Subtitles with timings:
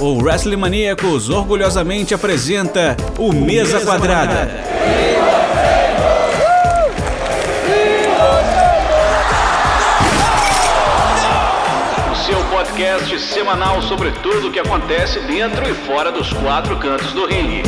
[0.00, 4.48] o Wrestling Maníacos orgulhosamente apresenta o Mesa Quadrada.
[12.12, 17.12] O seu podcast semanal sobre tudo o que acontece dentro e fora dos quatro cantos
[17.12, 17.62] do ringue.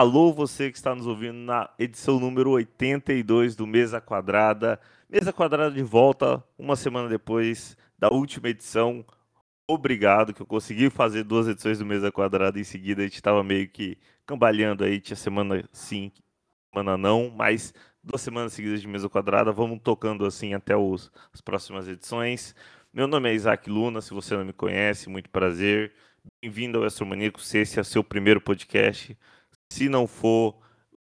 [0.00, 4.80] Alô, você que está nos ouvindo na edição número 82 do Mesa Quadrada.
[5.10, 9.04] Mesa Quadrada de volta uma semana depois da última edição.
[9.68, 13.02] Obrigado que eu consegui fazer duas edições do Mesa Quadrada em seguida.
[13.02, 16.10] A gente estava meio que cambalhando aí, tinha semana sim,
[16.72, 19.52] semana não, mas duas semanas seguidas de Mesa Quadrada.
[19.52, 22.54] Vamos tocando assim até os, as próximas edições.
[22.90, 25.92] Meu nome é Isaac Luna, se você não me conhece, muito prazer.
[26.40, 29.14] Bem-vindo ao Astromaníaco, se esse é seu primeiro podcast.
[29.72, 30.58] Se não for,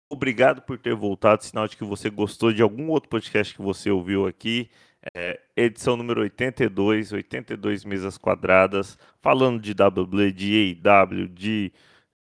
[0.08, 1.44] obrigado por ter voltado.
[1.44, 4.70] Sinal de que você gostou de algum outro podcast que você ouviu aqui.
[5.14, 11.72] É, edição número 82, 82 mesas quadradas, falando de WWE, de AEW, de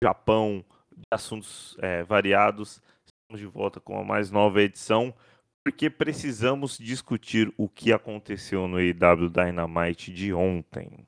[0.04, 0.64] Japão,
[0.96, 2.82] de assuntos é, variados.
[3.06, 5.14] Estamos de volta com a mais nova edição,
[5.64, 11.08] porque precisamos discutir o que aconteceu no AEW Dynamite de ontem.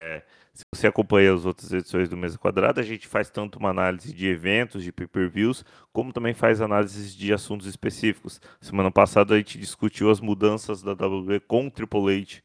[0.00, 0.22] É,
[0.54, 4.14] se você acompanha as outras edições do Mesa Quadrada, a gente faz tanto uma análise
[4.14, 8.40] de eventos, de pay-per-views, como também faz análises de assuntos específicos.
[8.60, 12.40] Semana passada a gente discutiu as mudanças da WWE com o Triple H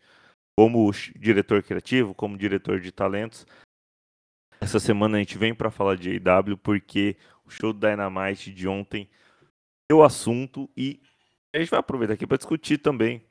[0.58, 3.46] como diretor criativo, como diretor de talentos.
[4.60, 7.16] Essa semana a gente vem para falar de AEW porque
[7.46, 9.08] o show do Dynamite de ontem
[9.88, 11.00] deu assunto e
[11.54, 13.24] a gente vai aproveitar aqui para discutir também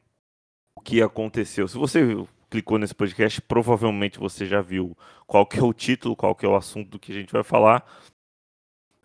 [0.75, 1.67] o que aconteceu.
[1.67, 2.17] Se você
[2.49, 6.49] clicou nesse podcast, provavelmente você já viu qual que é o título, qual que é
[6.49, 7.85] o assunto do que a gente vai falar.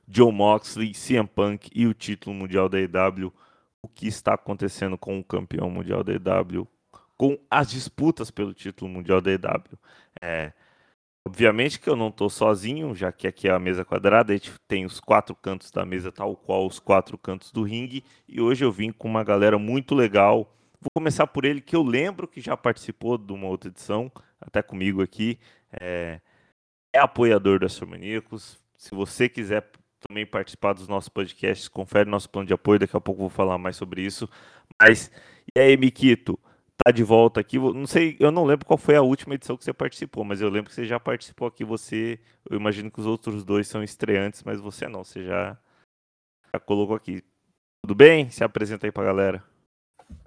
[0.07, 3.33] Joe Moxley, CM Punk e o título mundial da EW.
[3.81, 6.67] O que está acontecendo com o campeão mundial da EW?
[7.17, 9.79] Com as disputas pelo título mundial da EW.
[10.21, 10.53] É,
[11.27, 14.53] obviamente que eu não estou sozinho, já que aqui é a mesa quadrada, a gente
[14.67, 18.03] tem os quatro cantos da mesa, tal qual os quatro cantos do ringue.
[18.27, 20.53] E hoje eu vim com uma galera muito legal
[20.83, 24.11] Vou começar por ele, que eu lembro que já participou de uma outra edição,
[24.41, 25.39] até comigo aqui.
[25.71, 26.19] É,
[26.91, 28.61] é apoiador da Astromaníacos.
[28.77, 29.71] Se você quiser
[30.05, 32.79] também participar dos nossos podcasts, confere nosso plano de apoio.
[32.79, 34.29] Daqui a pouco eu vou falar mais sobre isso.
[34.81, 35.09] Mas,
[35.55, 36.37] e aí, Miquito?
[36.83, 37.57] Tá de volta aqui.
[37.57, 40.49] Não sei, eu não lembro qual foi a última edição que você participou, mas eu
[40.49, 41.63] lembro que você já participou aqui.
[41.63, 42.19] Você,
[42.49, 45.05] eu imagino que os outros dois são estreantes, mas você não.
[45.05, 45.57] Você já,
[46.53, 47.23] já colocou aqui.
[47.81, 48.29] Tudo bem?
[48.29, 49.52] Se apresenta aí pra galera.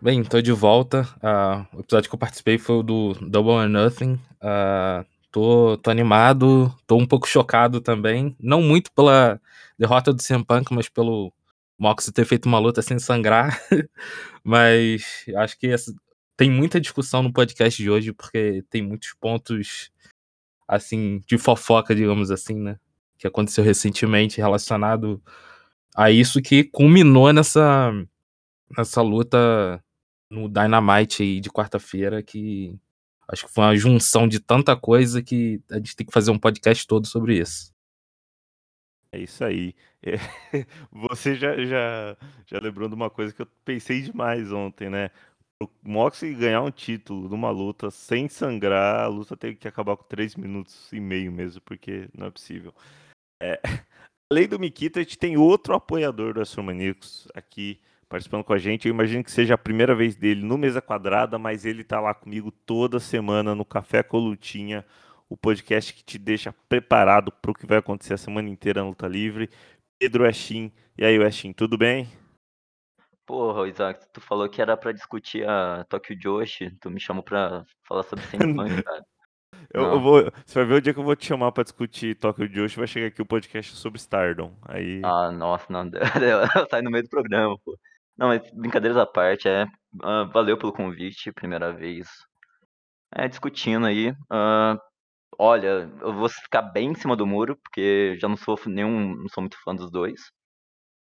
[0.00, 1.03] Bem, tô de volta.
[1.16, 4.20] Uh, o episódio que eu participei foi o do Double or Nothing.
[4.42, 8.37] Uh, tô, tô animado, tô um pouco chocado também.
[8.38, 9.41] Não muito pela
[9.78, 11.32] derrota do CM Punk, mas pelo
[11.78, 13.60] Mox ter feito uma luta sem sangrar.
[14.44, 15.94] mas acho que essa...
[16.37, 19.91] tem muita discussão no podcast de hoje, porque tem muitos pontos,
[20.69, 22.78] assim, de fofoca, digamos assim, né?
[23.19, 25.22] Que aconteceu recentemente relacionado
[25.97, 27.93] a isso que culminou nessa
[28.71, 29.82] nessa luta
[30.31, 32.78] no Dynamite de quarta-feira que
[33.28, 36.38] acho que foi uma junção de tanta coisa que a gente tem que fazer um
[36.38, 37.75] podcast todo sobre isso.
[39.12, 39.75] É isso aí.
[40.03, 40.12] É,
[40.93, 42.16] você já, já,
[42.47, 45.10] já lembrou de uma coisa que eu pensei demais ontem, né?
[45.62, 50.05] O Moxley ganhar um título numa luta sem sangrar, a luta tem que acabar com
[50.05, 52.75] 3 minutos e meio mesmo, porque não é possível.
[53.41, 53.59] É,
[54.31, 58.87] além do Mikita, a gente tem outro apoiador do Astromaníacos aqui participando com a gente.
[58.87, 62.15] Eu imagino que seja a primeira vez dele no Mesa Quadrada, mas ele está lá
[62.15, 64.84] comigo toda semana no Café Colutinha,
[65.28, 68.88] o podcast que te deixa preparado para o que vai acontecer a semana inteira na
[68.88, 69.50] Luta Livre.
[69.99, 70.73] Pedro Estin.
[70.97, 72.08] E aí, Estin, tudo bem?
[73.26, 77.64] Porra, Isaac, tu falou que era para discutir a Tokyo Joshi, tu me chamou para
[77.82, 79.05] falar sobre Senpunk, cara.
[79.73, 82.14] Eu, eu, vou, você vai ver o dia que eu vou te chamar pra discutir
[82.14, 84.55] Tokyo Joshi, vai chegar aqui o podcast sobre Stardom.
[84.62, 85.00] Aí...
[85.05, 85.91] Ah, nossa, não,
[86.70, 87.76] sai no meio do programa, pô.
[88.17, 89.65] Não, mas brincadeiras à parte, é.
[89.95, 92.09] Uh, valeu pelo convite, primeira vez.
[93.15, 94.11] É, discutindo aí.
[94.11, 94.79] Uh,
[95.39, 99.17] olha, eu vou ficar bem em cima do muro, porque já não sou nenhum.
[99.17, 100.31] não sou muito fã dos dois.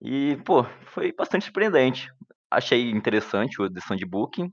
[0.01, 0.63] E, pô,
[0.93, 2.11] foi bastante surpreendente.
[2.51, 4.51] Achei interessante decisão de booking.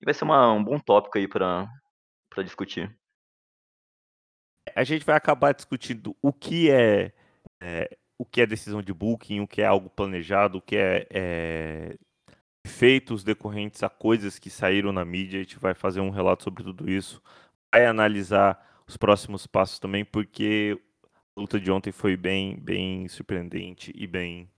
[0.00, 1.68] E vai ser uma, um bom tópico aí pra,
[2.30, 2.96] pra discutir.
[4.74, 7.12] a gente vai acabar discutindo o que é,
[7.60, 11.06] é, o que é decisão de booking, o que é algo planejado, o que é,
[11.10, 11.96] é
[12.64, 15.40] efeitos decorrentes a coisas que saíram na mídia.
[15.40, 17.20] A gente vai fazer um relato sobre tudo isso,
[17.74, 20.78] vai analisar os próximos passos também, porque
[21.36, 24.48] a luta de ontem foi bem, bem surpreendente e bem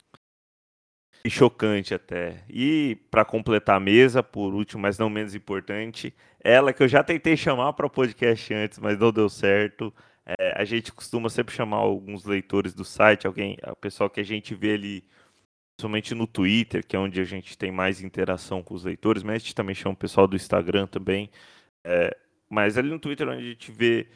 [1.25, 2.45] e chocante até.
[2.51, 7.03] E para completar a mesa, por último, mas não menos importante, ela que eu já
[7.03, 9.91] tentei chamar para podcast antes, mas não deu certo.
[10.27, 14.25] É, a gente costuma sempre chamar alguns leitores do site, alguém, o pessoal que a
[14.25, 15.05] gente vê ali,
[15.81, 19.37] somente no Twitter, que é onde a gente tem mais interação com os leitores, mas
[19.37, 21.31] a gente também chama o pessoal do Instagram também.
[21.85, 22.17] É,
[22.49, 24.09] mas ali no Twitter, onde a gente vê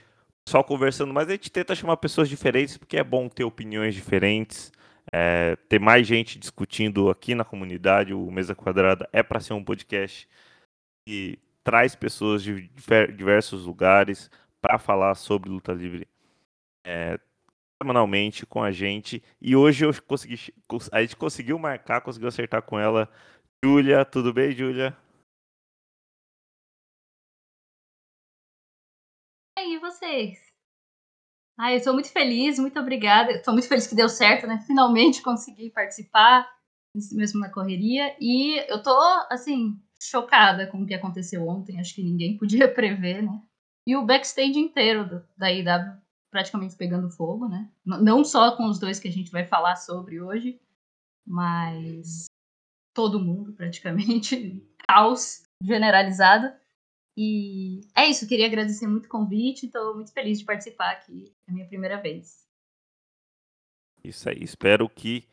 [0.48, 4.72] só conversando, mas a gente tenta chamar pessoas diferentes, porque é bom ter opiniões diferentes
[5.12, 8.14] é, ter mais gente discutindo aqui na comunidade.
[8.14, 10.28] O Mesa Quadrada é para ser um podcast
[11.06, 12.68] que traz pessoas de
[13.16, 16.08] diversos lugares para falar sobre luta livre
[16.84, 17.20] é,
[17.82, 19.22] semanalmente com a gente.
[19.40, 20.52] E hoje eu consegui,
[20.92, 23.08] a gente conseguiu marcar, conseguiu acertar com ela.
[23.64, 24.96] Júlia, tudo bem, Júlia?
[29.56, 30.38] E aí, vocês?
[31.58, 33.32] Ah, eu estou muito feliz, muito obrigada.
[33.32, 34.62] Estou muito feliz que deu certo, né?
[34.66, 36.48] Finalmente consegui participar,
[37.12, 38.16] mesmo na correria.
[38.20, 38.96] E eu tô,
[39.28, 41.80] assim, chocada com o que aconteceu ontem.
[41.80, 43.42] Acho que ninguém podia prever, né?
[43.88, 45.98] E o backstage inteiro do, da IW
[46.30, 47.72] praticamente pegando fogo, né?
[47.86, 50.60] Não só com os dois que a gente vai falar sobre hoje,
[51.26, 52.26] mas
[52.94, 54.62] todo mundo praticamente.
[54.86, 56.54] Caos generalizado.
[57.16, 61.50] E é isso, queria agradecer muito o convite, estou muito feliz de participar aqui, é
[61.50, 62.46] a minha primeira vez.
[64.04, 65.26] Isso aí, espero que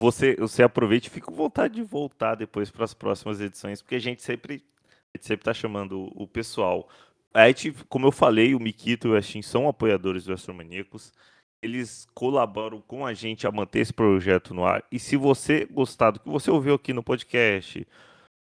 [0.00, 3.96] você, você aproveite e fique com vontade de voltar depois para as próximas edições, porque
[3.96, 6.88] a gente sempre a gente sempre está chamando o pessoal.
[7.36, 11.12] A gente, como eu falei, o Mikito e o Ashin são apoiadores do Astromaníacos.
[11.60, 14.82] Eles colaboram com a gente a manter esse projeto no ar.
[14.90, 17.86] E se você gostar do que você ouviu aqui no podcast,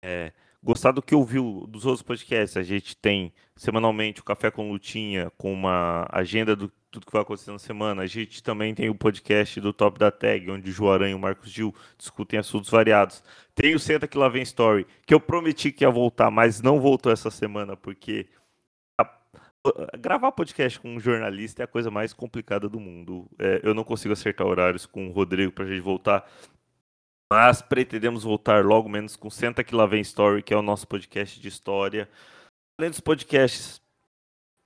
[0.02, 4.72] é, gostar do que ouviu dos outros podcasts, a gente tem semanalmente o Café com
[4.72, 8.02] Lutinha, com uma agenda do tudo que vai acontecer na semana.
[8.02, 11.18] A gente também tem o podcast do Top da Tag, onde o Joaran e o
[11.18, 13.22] Marcos Gil discutem assuntos variados.
[13.54, 16.80] Tem o Senta que lá vem Story, que eu prometi que ia voltar, mas não
[16.80, 18.26] voltou essa semana, porque.
[19.98, 23.28] Gravar podcast com um jornalista é a coisa mais complicada do mundo.
[23.38, 26.28] É, eu não consigo acertar horários com o Rodrigo para a gente voltar.
[27.32, 30.88] Mas pretendemos voltar logo menos com Senta Que Lá Vem Story, que é o nosso
[30.88, 32.08] podcast de história.
[32.78, 33.80] Além dos podcasts,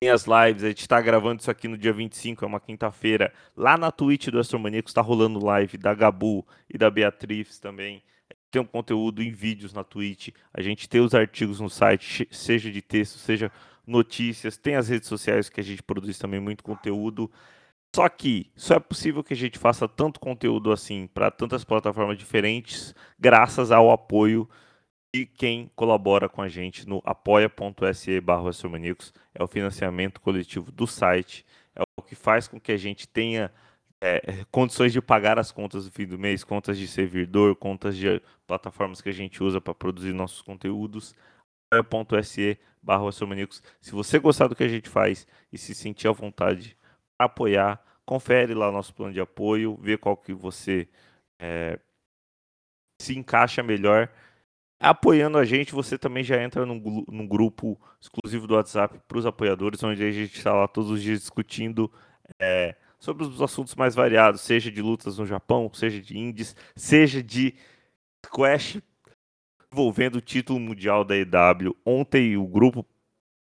[0.01, 0.63] tem as lives.
[0.63, 3.31] A gente está gravando isso aqui no dia 25, é uma quinta-feira.
[3.55, 8.01] Lá na Twitch do Astromaníaco está rolando live da Gabu e da Beatriz também.
[8.49, 10.29] Tem um conteúdo em vídeos na Twitch.
[10.53, 13.51] A gente tem os artigos no site, seja de texto, seja
[13.87, 14.57] notícias.
[14.57, 17.31] Tem as redes sociais que a gente produz também muito conteúdo.
[17.95, 22.17] Só que só é possível que a gente faça tanto conteúdo assim para tantas plataformas
[22.17, 24.49] diferentes, graças ao apoio
[25.15, 28.51] de quem colabora com a gente no apoia.se barra
[29.33, 33.49] É o financiamento coletivo do site, é o que faz com que a gente tenha
[34.01, 38.21] é, condições de pagar as contas do fim do mês, contas de servidor, contas de
[38.45, 41.15] plataformas que a gente usa para produzir nossos conteúdos.
[41.71, 46.77] apoia.se barra Se você gostar do que a gente faz e se sentir à vontade
[47.17, 50.87] apoiar, confere lá o nosso plano de apoio, vê qual que você
[51.39, 51.79] é,
[53.01, 54.09] se encaixa melhor.
[54.79, 59.25] Apoiando a gente, você também já entra num, num grupo exclusivo do WhatsApp para os
[59.25, 61.91] apoiadores, onde a gente está lá todos os dias discutindo
[62.39, 67.23] é, sobre os assuntos mais variados, seja de lutas no Japão, seja de indies, seja
[67.23, 67.55] de
[68.25, 68.81] squash
[69.75, 71.75] envolvendo o título mundial da EW.
[71.85, 72.85] Ontem o grupo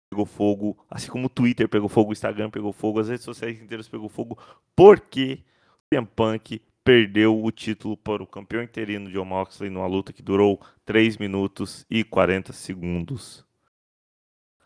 [0.10, 3.60] pegou fogo, assim como o Twitter pegou fogo, o Instagram pegou fogo, as redes sociais
[3.62, 4.38] inteiras pegou fogo,
[4.76, 5.44] porque
[5.86, 10.24] o CM Punk perdeu o título para o campeão interino John Moxley numa luta que
[10.24, 13.46] durou 3 minutos e 40 segundos.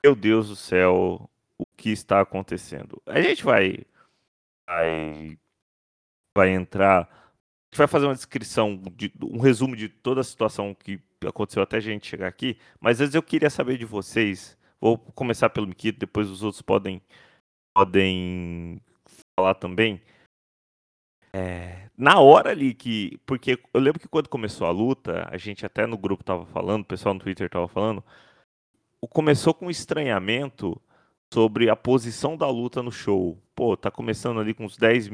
[0.04, 3.02] Meu Deus do céu, o que está acontecendo?
[3.06, 3.86] A gente vai
[4.66, 5.38] vai,
[6.36, 10.74] vai entrar, a gente vai fazer uma descrição, de, um resumo de toda a situação
[10.74, 14.98] que aconteceu até a gente chegar aqui, mas antes eu queria saber de vocês Vou
[14.98, 17.02] começar pelo Mikito, depois os outros podem,
[17.74, 18.82] podem
[19.40, 20.02] falar também.
[21.34, 23.18] É, na hora ali que.
[23.26, 26.82] Porque eu lembro que quando começou a luta, a gente até no grupo tava falando,
[26.82, 28.04] o pessoal no Twitter tava falando.
[29.10, 30.82] Começou com um estranhamento
[31.34, 33.42] sobre a posição da luta no show.
[33.56, 35.12] Pô, tá começando ali com uns 10.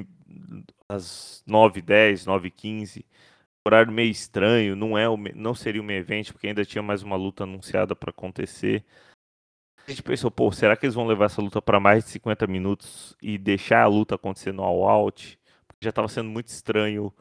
[0.89, 3.05] às 9 10 9 15
[3.69, 7.03] Horário meio estranho, não, é o, não seria o meio evento, porque ainda tinha mais
[7.03, 8.83] uma luta anunciada para acontecer.
[9.85, 12.47] a gente pensou, pô, será que eles vão levar essa luta para mais de 50
[12.47, 15.39] minutos e deixar a luta acontecer no all out?
[15.79, 17.13] Já estava sendo muito estranho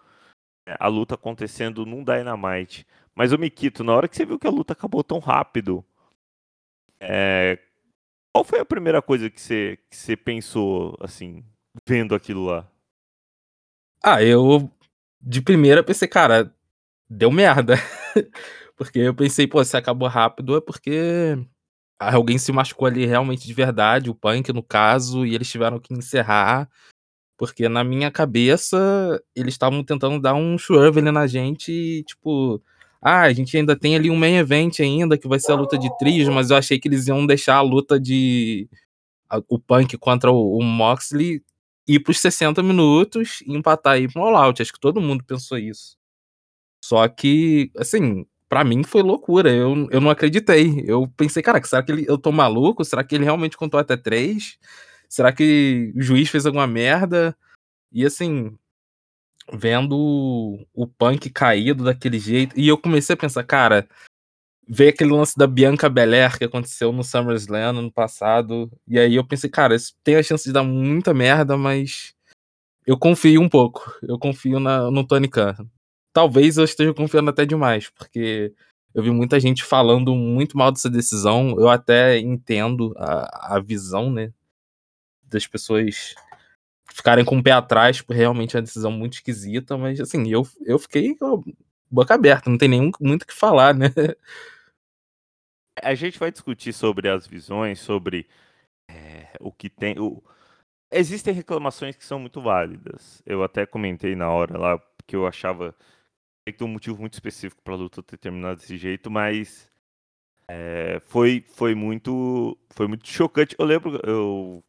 [0.67, 2.87] né, a luta acontecendo num Dynamite.
[3.15, 5.85] Mas o Mikito, na hora que você viu que a luta acabou tão rápido,
[6.99, 7.59] é...
[8.33, 11.45] qual foi a primeira coisa que você, que você pensou, assim,
[11.87, 12.67] vendo aquilo lá?
[14.03, 14.71] Ah, eu
[15.21, 16.53] de primeira pensei, cara,
[17.09, 17.77] deu merda.
[18.77, 21.37] porque eu pensei, pô, se acabou rápido é porque
[21.99, 25.93] alguém se machucou ali realmente de verdade, o Punk no caso, e eles tiveram que
[25.93, 26.69] encerrar.
[27.37, 32.63] Porque na minha cabeça, eles estavam tentando dar um swerve na gente e, tipo,
[33.01, 35.79] ah, a gente ainda tem ali um main event ainda, que vai ser a luta
[35.79, 38.69] de trios, mas eu achei que eles iam deixar a luta de.
[39.49, 41.43] o Punk contra o Moxley
[41.89, 44.63] ir pros 60 minutos e empatar aí pro all-out.
[44.63, 45.97] Acho que todo mundo pensou isso.
[46.85, 49.51] Só que, assim, pra mim foi loucura.
[49.51, 50.85] Eu, eu não acreditei.
[50.87, 52.85] Eu pensei, cara, será que ele, eu tô maluco?
[52.85, 54.59] Será que ele realmente contou até três?
[55.09, 57.37] Será que o juiz fez alguma merda?
[57.93, 58.57] E assim,
[59.53, 63.89] vendo o- o Punk caído daquele jeito, e eu comecei a pensar, cara,
[64.69, 69.27] ver aquele lance da Bianca Belair que aconteceu no SummerSlam ano passado, e aí eu
[69.27, 72.15] pensei, cara, isso tem a chance de dar muita merda, mas
[72.87, 73.95] eu confio um pouco.
[74.03, 75.57] Eu confio na, no Tony Khan.
[76.13, 78.53] Talvez eu esteja confiando até demais, porque
[78.95, 81.55] eu vi muita gente falando muito mal dessa decisão.
[81.59, 84.33] Eu até entendo a, a visão, né?
[85.25, 86.15] Das pessoas
[86.93, 90.47] ficarem com o pé atrás, porque realmente é uma decisão muito esquisita, mas assim, eu,
[90.67, 91.17] eu fiquei
[91.91, 93.89] boca aberta, não tem nem muito o que falar, né?
[95.83, 98.29] A gente vai discutir sobre as visões, sobre
[98.91, 99.99] é, o que tem.
[99.99, 100.23] O...
[100.91, 103.23] Existem reclamações que são muito válidas.
[103.27, 105.75] Eu até comentei na hora lá, que eu achava
[106.47, 109.71] que tem um motivo muito específico para a luta ter terminado desse jeito, mas
[110.49, 113.55] é, foi, foi muito foi muito chocante.
[113.59, 114.65] Eu lembro eu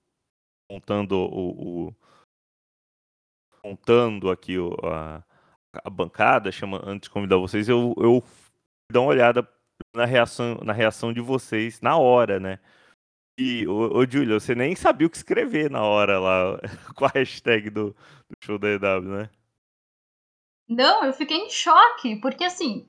[0.70, 1.96] montando o, o
[3.64, 5.24] montando aqui o, a,
[5.84, 8.24] a bancada, chama, antes de convidar vocês, eu, eu
[8.92, 9.48] dar uma olhada
[9.96, 12.60] na reação, na reação de vocês na hora, né?
[13.38, 16.60] E, ô, ô Júlio, você nem sabia o que escrever na hora lá,
[16.96, 17.96] com a hashtag do,
[18.30, 19.30] do show da EW, né?
[20.68, 22.88] Não, eu fiquei em choque, porque assim,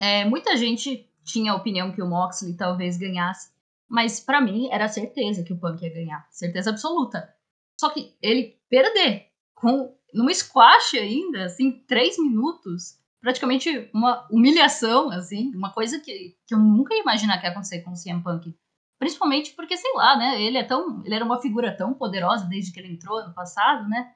[0.00, 3.52] é, muita gente tinha a opinião que o Moxley talvez ganhasse,
[3.88, 7.32] mas pra mim era certeza que o Punk ia ganhar, certeza absoluta.
[7.80, 15.54] Só que ele perder com numa squash ainda, assim, três minutos, praticamente uma humilhação, assim,
[15.54, 18.54] uma coisa que, que eu nunca ia imaginar que ia acontecer com o CM Punk.
[18.98, 22.72] Principalmente porque, sei lá, né, ele é tão, ele era uma figura tão poderosa desde
[22.72, 24.12] que ele entrou no passado, né,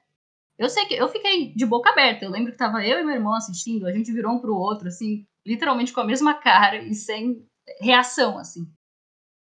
[0.57, 2.25] eu sei que eu fiquei de boca aberta.
[2.25, 4.87] Eu lembro que tava eu e meu irmão assistindo, a gente virou um pro outro,
[4.87, 7.47] assim, literalmente com a mesma cara e sem
[7.79, 8.71] reação, assim.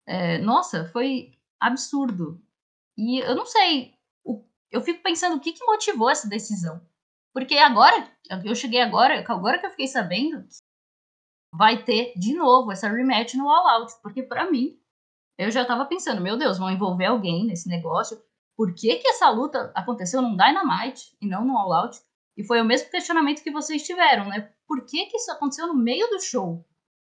[0.06, 2.42] É, nossa, foi absurdo.
[2.96, 3.94] E eu não sei,
[4.70, 6.80] eu fico pensando o que, que motivou essa decisão.
[7.34, 8.08] Porque agora,
[8.44, 10.46] eu cheguei agora, agora que eu fiquei sabendo,
[11.52, 13.92] vai ter de novo essa rematch no All Out.
[14.00, 14.78] Porque pra mim,
[15.36, 18.22] eu já tava pensando, meu Deus, vão envolver alguém nesse negócio.
[18.56, 22.00] Por que, que essa luta aconteceu num Dynamite e não no All Out?
[22.36, 24.52] E foi o mesmo questionamento que vocês tiveram, né?
[24.66, 26.64] Por que, que isso aconteceu no meio do show?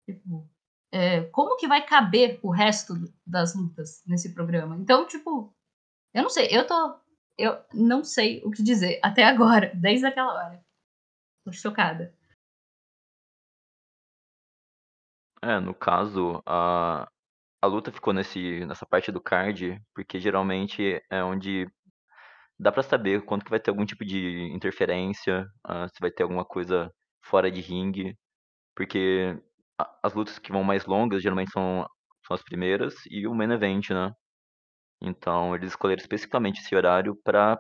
[0.06, 0.50] Tipo,
[0.92, 2.94] é, como que vai caber o resto
[3.26, 4.76] das lutas nesse programa?
[4.78, 5.54] Então, tipo,
[6.14, 7.00] eu não sei, eu tô.
[7.40, 10.62] Eu não sei o que dizer até agora, desde aquela hora.
[11.46, 12.14] Tô chocada.
[15.42, 17.08] É, no caso, a,
[17.62, 21.68] a luta ficou nesse, nessa parte do card, porque geralmente é onde
[22.60, 26.24] dá pra saber quando que vai ter algum tipo de interferência, ah, se vai ter
[26.24, 26.92] alguma coisa
[27.24, 28.18] fora de ringue,
[28.76, 29.38] porque
[29.80, 31.88] a- as lutas que vão mais longas geralmente são,
[32.28, 34.14] são as primeiras e o main event, né?
[35.02, 37.60] Então eles escolheram especificamente esse horário pra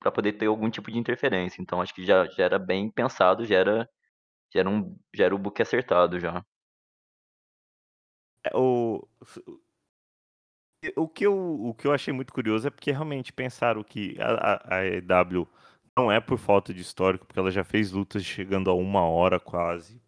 [0.00, 1.60] para poder ter algum tipo de interferência.
[1.60, 3.88] Então acho que já, já era bem pensado, já era,
[4.52, 6.42] já era, um, já era o book acertado já.
[8.44, 9.06] É, O,
[10.96, 14.76] o, que eu, o que eu achei muito curioso é porque realmente pensaram que a,
[14.78, 15.46] a, EW
[15.96, 19.38] não é por falta de histórico, porque ela já fez lutas chegando a uma hora
[19.38, 20.00] quase.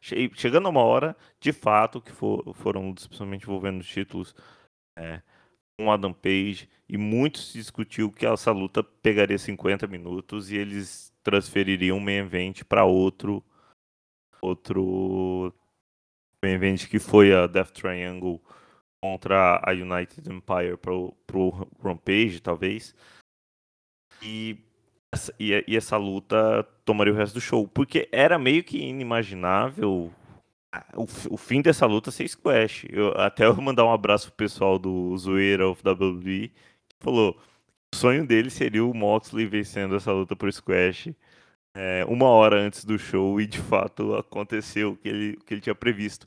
[0.00, 4.34] Chegando a uma hora, de fato, que for, foram lutas principalmente envolvendo os títulos
[4.96, 5.22] é,
[5.78, 11.12] com Adam Page, e muito se discutiu que essa luta pegaria 50 minutos e eles
[11.22, 13.42] transfeririam o main event para outro
[14.40, 15.54] outro
[16.42, 18.40] main event que foi a Death Triangle
[19.02, 22.94] contra a United Empire pro, pro Rampage, talvez.
[24.22, 24.58] E
[25.12, 27.66] essa, e, e essa luta tomaria o resto do show.
[27.66, 30.12] Porque era meio que inimaginável
[30.94, 31.02] o,
[31.34, 32.86] o fim dessa luta ser squash.
[32.90, 37.38] Eu, até eu mandar um abraço pro pessoal do Zoeira of WWE, que falou
[37.94, 41.14] o sonho dele seria o Moxley vencendo essa luta por squash
[41.74, 45.54] é, uma hora antes do show e de fato aconteceu o que ele, o que
[45.54, 46.26] ele tinha previsto.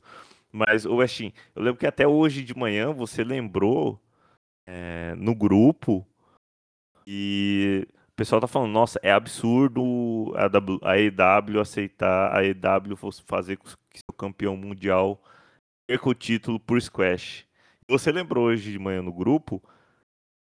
[0.52, 4.00] Mas, o Westin, eu lembro que até hoje de manhã você lembrou
[4.66, 6.06] é, no grupo
[7.06, 12.96] e o pessoal tá falando, nossa, é absurdo a, w, a EW aceitar a EW
[13.26, 13.58] fazer
[13.96, 15.22] que seu campeão mundial
[15.88, 17.46] perca o título por squash.
[17.88, 19.62] Você lembrou hoje de manhã no grupo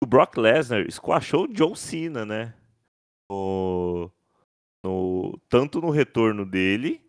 [0.03, 2.53] o Brock Lesnar squashou o John Cena, né?
[3.31, 4.09] O,
[4.85, 7.01] no, tanto no retorno dele,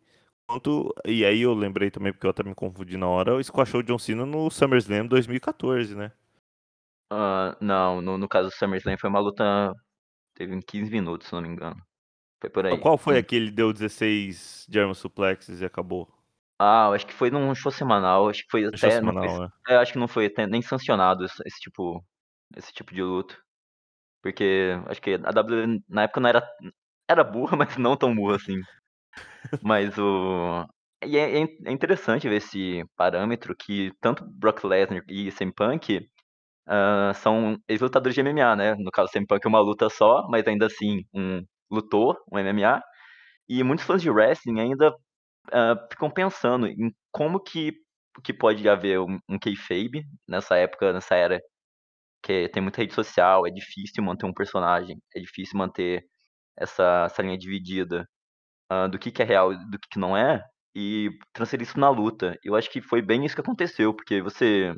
[0.48, 0.94] quanto.
[1.04, 3.82] E aí eu lembrei também, porque eu até me confundi na hora, o squashou o
[3.82, 6.12] John Cena no SummerSlam 2014, né?
[7.12, 9.74] Uh, não, no, no caso do SummerSlam foi uma luta.
[10.34, 11.76] Teve 15 minutos, se não me engano.
[12.40, 12.78] Foi por aí.
[12.78, 16.08] Qual foi aquele deu 16 German suplexes e acabou?
[16.58, 18.90] Ah, acho que foi num show semanal, acho que foi até.
[18.90, 19.48] Semanal, foi, né?
[19.68, 22.02] é, acho que não foi até nem sancionado esse, esse, tipo.
[22.56, 23.36] Esse tipo de luta.
[24.22, 26.48] Porque acho que a WWE na época não era.
[27.08, 28.60] Era burra, mas não tão burra assim.
[29.62, 30.66] mas o.
[31.04, 35.98] E é, é interessante ver esse parâmetro que tanto Brock Lesnar e CM Punk
[36.66, 38.74] uh, são ex-lutadores de MMA, né?
[38.76, 42.82] No caso, CM Punk é uma luta só, mas ainda assim um lutou, um MMA.
[43.48, 44.92] E muitos fãs de wrestling ainda
[45.52, 47.72] uh, ficam pensando em como que,
[48.24, 51.40] que pode haver um, um kayfabe nessa época, nessa era
[52.22, 56.04] que tem muita rede social, é difícil manter um personagem, é difícil manter
[56.58, 58.08] essa, essa linha dividida
[58.72, 60.42] uh, do que, que é real e do que, que não é,
[60.74, 62.36] e transferir isso na luta.
[62.44, 64.74] Eu acho que foi bem isso que aconteceu, porque você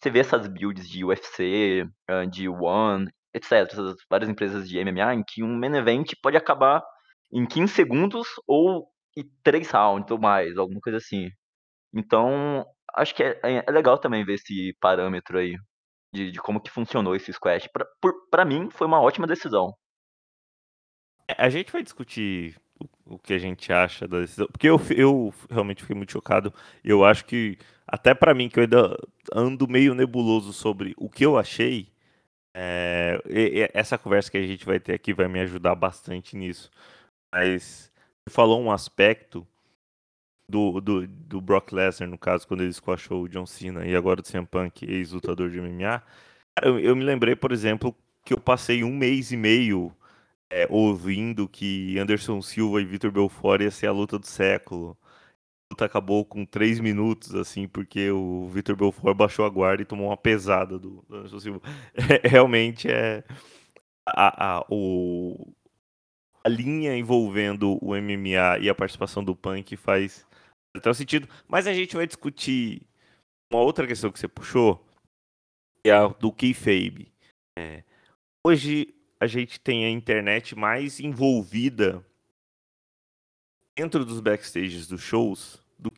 [0.00, 5.14] você vê essas builds de UFC, uh, de One, etc, essas várias empresas de MMA
[5.14, 6.82] em que um main event pode acabar
[7.32, 8.88] em 15 segundos ou
[9.20, 11.30] em 3 rounds ou mais, alguma coisa assim.
[11.94, 15.56] Então, acho que é, é legal também ver esse parâmetro aí
[16.12, 17.68] de, de como que funcionou esse squash.
[18.30, 19.74] Pra mim, foi uma ótima decisão.
[21.36, 25.34] A gente vai discutir o, o que a gente acha da decisão, porque eu, eu
[25.50, 26.52] realmente fiquei muito chocado.
[26.82, 28.96] Eu acho que, até para mim, que eu ainda
[29.34, 31.92] ando meio nebuloso sobre o que eu achei,
[32.54, 36.36] é, e, e essa conversa que a gente vai ter aqui vai me ajudar bastante
[36.36, 36.70] nisso.
[37.32, 37.92] Mas
[38.28, 39.46] falou um aspecto
[40.48, 44.22] do, do, do Brock Lesnar, no caso, quando ele squashou o John Cena, e agora
[44.22, 46.02] do CM Punk, ex-lutador de MMA.
[46.62, 49.94] Eu, eu me lembrei, por exemplo, que eu passei um mês e meio
[50.50, 54.96] é, ouvindo que Anderson Silva e Vitor Belfort ia ser a luta do século.
[55.70, 59.86] A luta acabou com três minutos, assim, porque o Vitor Belfort baixou a guarda e
[59.86, 61.60] tomou uma pesada do, do Anderson Silva.
[62.22, 63.22] É, realmente é.
[64.06, 65.52] A, a, o,
[66.44, 70.26] a linha envolvendo o MMA e a participação do Punk faz
[70.76, 71.28] até o sentido.
[71.46, 72.82] Mas a gente vai discutir
[73.50, 74.84] uma outra questão que você puxou,
[75.82, 77.12] que é a do kayfabe.
[77.58, 77.82] É,
[78.44, 82.04] hoje a gente tem a internet mais envolvida
[83.76, 85.90] dentro dos backstages dos shows do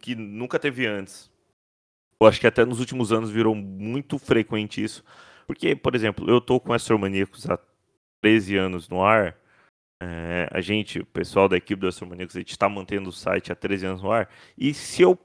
[0.00, 1.30] que nunca teve antes.
[2.20, 5.04] Eu acho que até nos últimos anos virou muito frequente isso.
[5.46, 7.58] Porque, por exemplo, eu tô com Astromaníacos há
[8.20, 9.36] 13 anos no ar
[10.00, 13.50] é, a gente, o pessoal da equipe do Astromaníacos, a gente está mantendo o site
[13.50, 14.28] há 13 anos no ar.
[14.56, 15.18] E se eu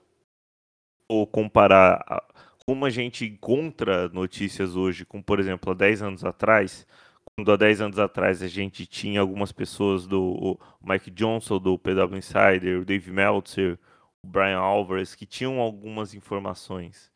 [1.32, 2.24] comparar a,
[2.66, 6.88] como a gente encontra notícias hoje com, por exemplo, há 10 anos atrás,
[7.36, 12.18] quando há 10 anos atrás a gente tinha algumas pessoas do Mike Johnson, do PW
[12.18, 13.78] Insider, o Dave Meltzer,
[14.24, 17.12] o Brian Alvarez, que tinham algumas informações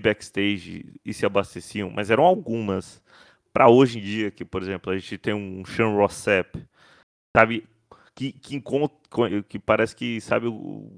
[0.00, 3.02] backstage e se abasteciam, mas eram algumas
[3.52, 6.66] para hoje em dia, que, por exemplo, a gente tem um Sean Rossap,
[7.36, 7.68] sabe,
[8.14, 10.46] que, que, encontra, que parece que, sabe,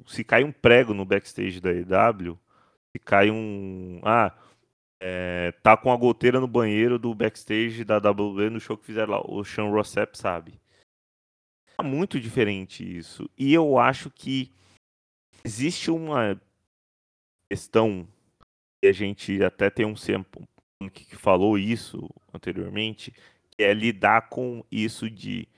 [0.07, 2.39] se cai um prego no backstage da EW,
[2.93, 4.01] se cai um.
[4.05, 4.33] Ah,
[5.01, 9.13] é, tá com a goteira no banheiro do backstage da WWE no show que fizeram
[9.13, 10.61] lá, o Sean Rossap sabe.
[11.79, 13.29] É muito diferente isso.
[13.37, 14.51] E eu acho que
[15.45, 16.41] existe uma
[17.51, 18.07] questão
[18.81, 19.95] que a gente até tem um,
[20.91, 23.13] que falou isso anteriormente,
[23.51, 25.49] que é lidar com isso de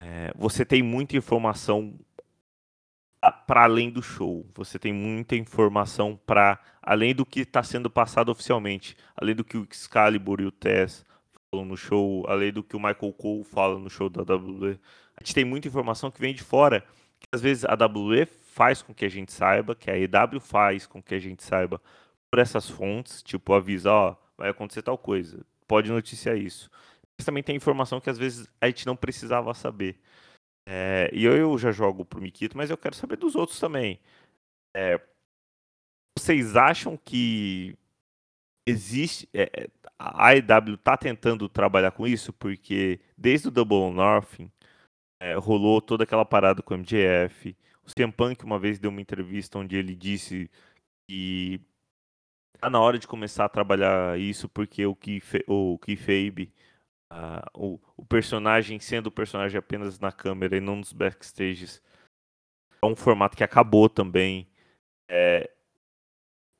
[0.00, 1.98] é, você tem muita informação
[3.46, 8.30] para além do show, você tem muita informação para além do que está sendo passado
[8.30, 11.04] oficialmente, além do que o Excalibur e o Tess
[11.50, 14.78] falam no show, além do que o Michael Cole fala no show da WWE.
[15.16, 16.82] A gente tem muita informação que vem de fora,
[17.18, 20.86] que às vezes a WWE faz com que a gente saiba, que a EW faz
[20.86, 21.80] com que a gente saiba
[22.36, 26.70] por essas fontes, tipo avisa, ó, vai acontecer tal coisa, pode noticiar isso.
[27.16, 29.98] Mas também tem informação que às vezes a gente não precisava saber.
[30.68, 33.98] É, e eu, eu já jogo pro Mikito, mas eu quero saber dos outros também.
[34.76, 35.00] É,
[36.18, 37.74] vocês acham que
[38.68, 39.26] existe.
[39.32, 39.68] É, é
[39.98, 42.34] a AEW tá tentando trabalhar com isso?
[42.34, 44.52] Porque desde o Double Northing
[45.22, 47.56] é, rolou toda aquela parada com o MJF.
[47.82, 50.50] O CM Punk uma vez deu uma entrevista onde ele disse
[51.08, 51.64] que
[52.56, 56.50] tá na hora de começar a trabalhar isso porque o Keith, o Keith
[57.12, 61.82] uh, o, o personagem sendo o personagem apenas na câmera e não nos backstages,
[62.82, 64.48] é um formato que acabou também.
[65.08, 65.50] É,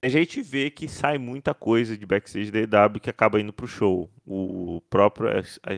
[0.04, 3.66] a gente vê que sai muita coisa de backstage da EW que acaba indo pro
[3.66, 4.10] show.
[4.24, 5.28] O próprio.
[5.28, 5.74] A, a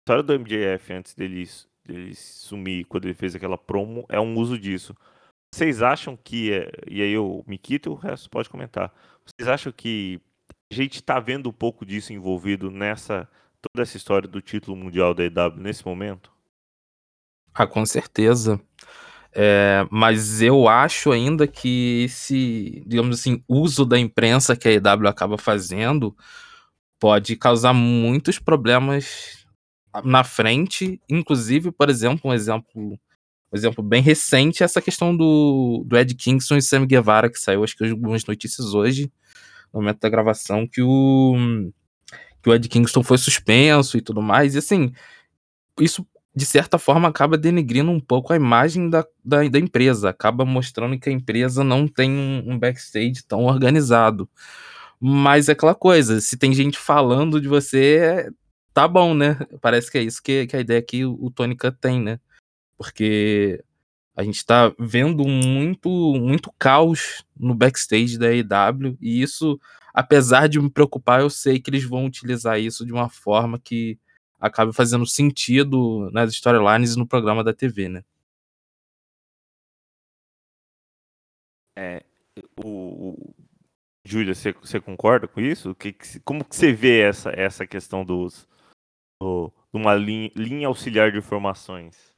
[0.00, 1.48] história do MJF antes dele,
[1.84, 4.96] dele sumir, quando ele fez aquela promo, é um uso disso.
[5.54, 6.52] Vocês acham que.
[6.52, 8.92] É, e aí o Mikito o resto pode comentar.
[9.24, 10.20] Vocês acham que
[10.70, 13.28] a gente está vendo um pouco disso envolvido nessa.
[13.60, 16.30] toda essa história do título mundial da EW nesse momento?
[17.54, 18.60] Ah, com certeza.
[19.34, 25.08] É, mas eu acho ainda que esse, digamos assim, uso da imprensa que a EW
[25.08, 26.14] acaba fazendo
[26.98, 29.46] pode causar muitos problemas
[30.04, 31.00] na frente.
[31.08, 32.98] Inclusive, por exemplo, um exemplo,
[33.52, 37.62] um exemplo bem recente essa questão do, do Ed Kingston e Sam Guevara, que saiu
[37.62, 39.12] acho que algumas notícias hoje,
[39.72, 41.34] no momento da gravação, que o,
[42.42, 44.54] que o Ed Kingston foi suspenso e tudo mais.
[44.54, 44.92] E assim,
[45.78, 50.44] isso de certa forma, acaba denegrindo um pouco a imagem da, da, da empresa, acaba
[50.44, 54.28] mostrando que a empresa não tem um, um, backstage tão organizado.
[54.98, 58.30] Mas é aquela coisa, se tem gente falando de você,
[58.72, 59.38] tá bom, né?
[59.60, 62.18] Parece que é isso que, que a ideia que o, o Khan tem, né?
[62.82, 63.62] Porque
[64.16, 69.58] a gente tá vendo muito, muito caos no backstage da AEW, e isso,
[69.94, 73.96] apesar de me preocupar, eu sei que eles vão utilizar isso de uma forma que
[74.40, 78.04] acabe fazendo sentido nas storylines no programa da TV, né?
[81.78, 82.04] É,
[82.64, 83.34] o, o
[84.04, 85.72] Júlia, você, você concorda com isso?
[85.76, 88.48] Que, que, como que você vê essa, essa questão dos,
[89.20, 92.11] do, de uma linha, linha auxiliar de informações?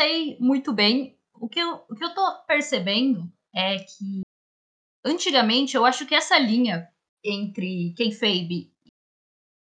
[0.00, 1.14] Sei muito bem.
[1.34, 4.22] O que, eu, o que eu tô percebendo é que
[5.04, 6.88] antigamente eu acho que essa linha
[7.22, 8.72] entre kayfabe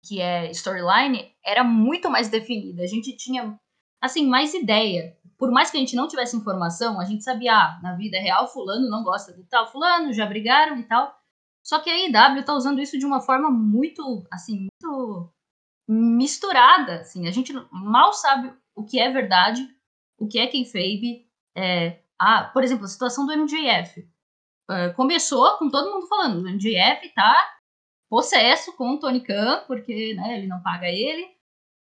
[0.03, 2.83] que é storyline, era muito mais definida.
[2.83, 3.61] A gente tinha,
[4.01, 5.15] assim, mais ideia.
[5.37, 8.49] Por mais que a gente não tivesse informação, a gente sabia, ah, na vida real,
[8.49, 11.15] fulano não gosta do tal fulano, já brigaram e tal.
[11.63, 15.31] Só que a IW tá usando isso de uma forma muito, assim, muito
[15.87, 17.29] misturada, assim.
[17.29, 19.69] A gente mal sabe o que é verdade,
[20.23, 21.27] o que é kayfabe.
[21.57, 24.01] É, ah, por exemplo, a situação do MJF.
[24.71, 27.59] Uh, é, começou com todo mundo falando, o MJF tá
[28.09, 31.29] possesso com o Tony Khan, porque né, ele não paga ele.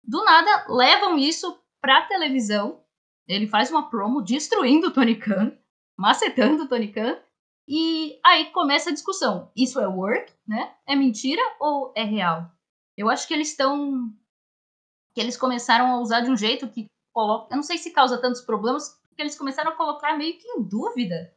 [0.04, 2.84] Do nada, levam isso pra televisão.
[3.28, 5.56] Ele faz uma promo destruindo o Tony Khan,
[5.98, 7.20] macetando o Tony Khan.
[7.68, 9.52] E aí começa a discussão.
[9.56, 10.74] Isso é work, né?
[10.88, 12.50] É mentira ou é real?
[12.98, 14.12] Eu acho que eles estão.
[15.14, 17.54] que eles começaram a usar de um jeito que coloca.
[17.54, 20.64] Eu não sei se causa tantos problemas, porque eles começaram a colocar meio que em
[20.64, 21.34] dúvida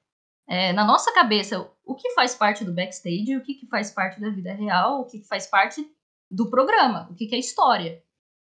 [0.47, 4.21] é, na nossa cabeça o que faz parte do backstage, o que, que faz parte
[4.21, 5.87] da vida real, o que, que faz parte
[6.31, 8.03] do programa, o que, que é história.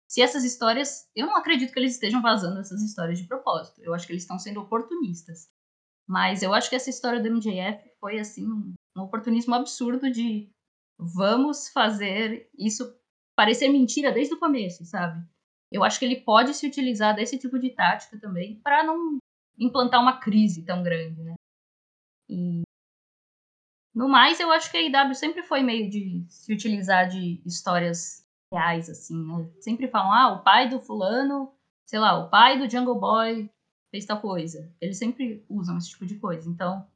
[0.07, 1.09] Se essas histórias.
[1.15, 3.81] Eu não acredito que eles estejam vazando essas histórias de propósito.
[3.81, 5.49] Eu acho que eles estão sendo oportunistas.
[6.07, 10.49] Mas eu acho que essa história do MJF foi, assim, um, oportunismo absurdo de
[10.97, 12.95] vamos fazer isso
[13.35, 15.27] parecer mentira desde o começo, sabe?
[15.75, 19.17] Eu acho que ele pode se utilizar desse tipo de tática também para não
[19.59, 21.35] implantar uma crise tão grande, né?
[22.29, 22.61] E
[23.93, 28.25] no mais, eu acho que a IW sempre foi meio de se utilizar de histórias
[28.53, 29.51] reais, assim, né?
[29.59, 31.53] Sempre falam, ah, o pai do fulano,
[31.85, 33.49] sei lá, o pai do Jungle Boy
[33.91, 34.73] fez tal coisa.
[34.79, 36.49] Eles sempre usam esse tipo de coisa.
[36.49, 36.87] Então,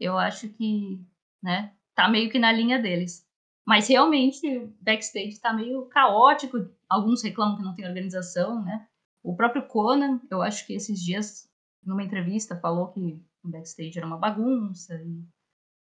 [0.00, 0.98] eu acho que,
[1.42, 3.27] né, tá meio que na linha deles.
[3.68, 4.48] Mas realmente,
[4.80, 6.56] backstage tá meio caótico.
[6.88, 8.88] Alguns reclamam que não tem organização, né?
[9.22, 11.46] O próprio Conan, eu acho que esses dias,
[11.84, 15.22] numa entrevista, falou que o backstage era uma bagunça, e,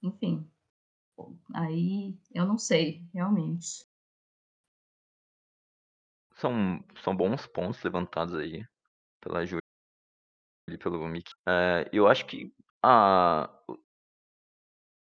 [0.06, 0.46] enfim.
[1.56, 3.88] Aí eu não sei, realmente.
[6.34, 8.66] São, são bons pontos levantados aí
[9.22, 9.62] pela Júlia
[10.70, 11.32] e pelo Mickey.
[11.48, 13.50] É, eu acho que a,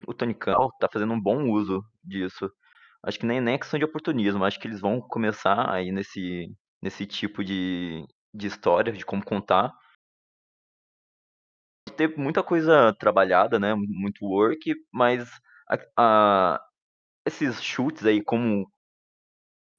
[0.06, 2.48] o Tony Khan tá fazendo um bom uso disso.
[3.02, 6.52] Acho que nem, nem é questão de oportunismo, acho que eles vão começar aí nesse,
[6.82, 9.72] nesse tipo de, de história, de como contar,
[11.96, 13.74] ter muita coisa trabalhada, né?
[13.74, 15.28] Muito work, mas
[15.68, 16.60] a, a,
[17.26, 18.70] esses chutes aí, como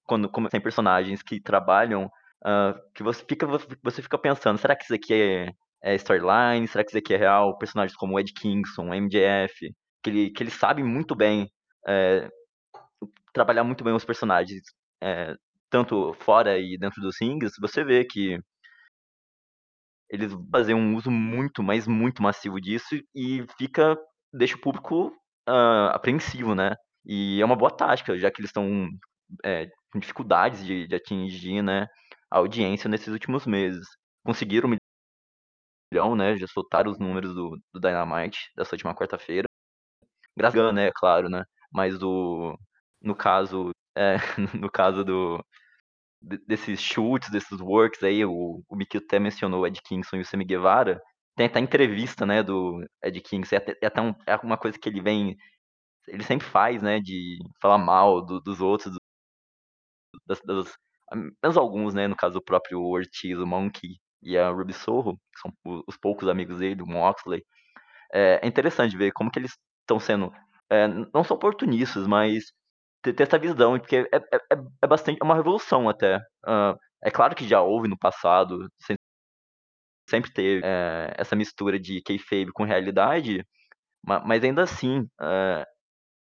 [0.06, 2.06] quando como tem personagens que trabalham
[2.46, 3.48] uh, que você fica,
[3.84, 5.52] você fica pensando, será que isso aqui é,
[5.84, 6.68] é storyline?
[6.68, 7.58] Será que isso aqui é real?
[7.58, 11.50] Personagens como Ed Kingston, MJF, que ele, que ele sabe muito bem
[11.88, 12.30] é,
[13.34, 14.62] trabalhar muito bem os personagens,
[15.02, 15.36] é,
[15.70, 18.40] tanto fora e dentro dos rings, você vê que
[20.10, 23.96] eles fazem um uso muito, mas muito massivo disso e fica
[24.34, 25.08] deixa o público
[25.48, 26.76] uh, apreensivo, né?
[27.06, 28.88] E é uma boa tática, já que eles estão
[29.44, 31.88] é, com dificuldades de, de, atingir né,
[32.32, 33.88] a audiência nesses últimos meses.
[34.24, 34.76] Conseguiram um
[35.94, 36.38] milhão, né?
[36.38, 39.48] Já soltaram os números do, do Dynamite dessa última quarta-feira.
[40.38, 41.44] Graças a né, é claro, né?
[41.72, 42.58] Mas do,
[43.02, 44.16] no caso, é,
[44.60, 45.44] no caso do,
[46.22, 50.26] desses chutes, desses works aí, o, o Mikio até mencionou o Ed Kingston e o
[50.26, 51.02] Sammy Guevara,
[51.36, 54.78] tem até entrevista, né, do Ed Kingston, é até, é até um, é uma coisa
[54.78, 55.38] que ele vem,
[56.08, 59.00] ele sempre faz, né, de falar mal do, dos outros, do,
[60.28, 60.74] das, das,
[61.42, 65.40] menos alguns, né, no caso o próprio Ortiz, o Monkey e a Ruby Soho, que
[65.40, 65.54] são
[65.88, 67.44] os poucos amigos dele, o Moxley,
[68.14, 70.32] é, é interessante ver como que eles estão sendo,
[70.70, 72.52] é, não só oportunistas, mas
[73.02, 76.18] ter, essa visão, porque é, é, é, é bastante, é uma revolução até.
[76.46, 78.68] Uh, é claro que já houve no passado,
[80.10, 83.46] sempre teve é, essa mistura de kayfabe com realidade,
[84.04, 85.66] mas, ainda assim, é,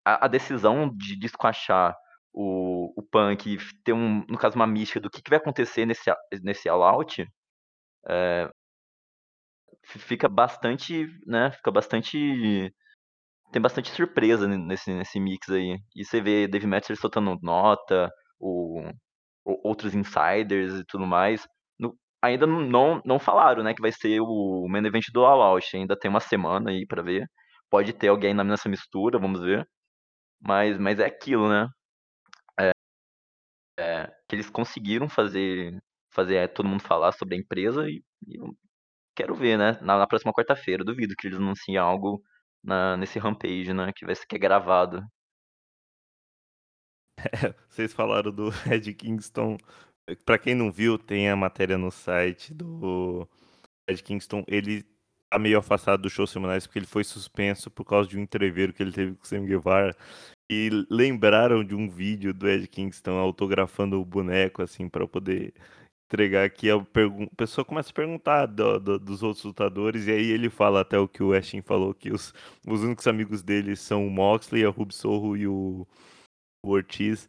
[0.05, 1.95] a, a, decisão de desquachar
[2.31, 6.11] o, o punk, ter um, no caso uma mística do que, que vai acontecer nesse,
[6.41, 7.27] nesse all-out,
[8.07, 8.49] é,
[9.83, 12.73] fica bastante, né, fica bastante
[13.53, 15.77] tem bastante surpresa nesse, nesse mix aí.
[15.95, 18.81] E você vê Dave Metzer soltando nota, o,
[19.45, 21.47] o, outros insiders e tudo mais.
[21.79, 25.77] No, ainda não, não falaram, né, que vai ser o main event do All Out.
[25.77, 27.27] Ainda tem uma semana aí para ver.
[27.69, 29.67] Pode ter alguém nessa mistura, vamos ver.
[30.41, 31.69] Mas, mas é aquilo, né?
[32.59, 32.71] É,
[33.79, 35.79] é, que eles conseguiram fazer
[36.11, 38.37] fazer é, todo mundo falar sobre a empresa e, e
[39.15, 39.73] quero ver, né?
[39.81, 40.83] Na, na próxima quarta-feira.
[40.83, 42.21] Duvido que eles anunciem algo
[42.63, 43.91] na, nesse Rampage, né?
[43.93, 45.05] Que vai ser que é gravado.
[47.19, 49.57] É, vocês falaram do Ed Kingston.
[50.25, 53.27] Para quem não viu, tem a matéria no site do
[53.87, 54.43] Ed Kingston.
[54.47, 54.83] Ele
[55.29, 58.73] tá meio afastado do show semanais porque ele foi suspenso por causa de um entreveiro
[58.73, 59.95] que ele teve com o Sam Guevara.
[60.51, 65.53] E lembraram de um vídeo do Ed Kingston autografando o boneco, assim, para poder
[66.05, 70.31] entregar aqui, a, a pessoa começa a perguntar do, do, dos outros lutadores, e aí
[70.31, 72.33] ele fala até o que o Ashton falou, que os,
[72.67, 75.87] os únicos amigos dele são o Moxley, a Rub Sorro e o,
[76.63, 77.27] o Ortiz.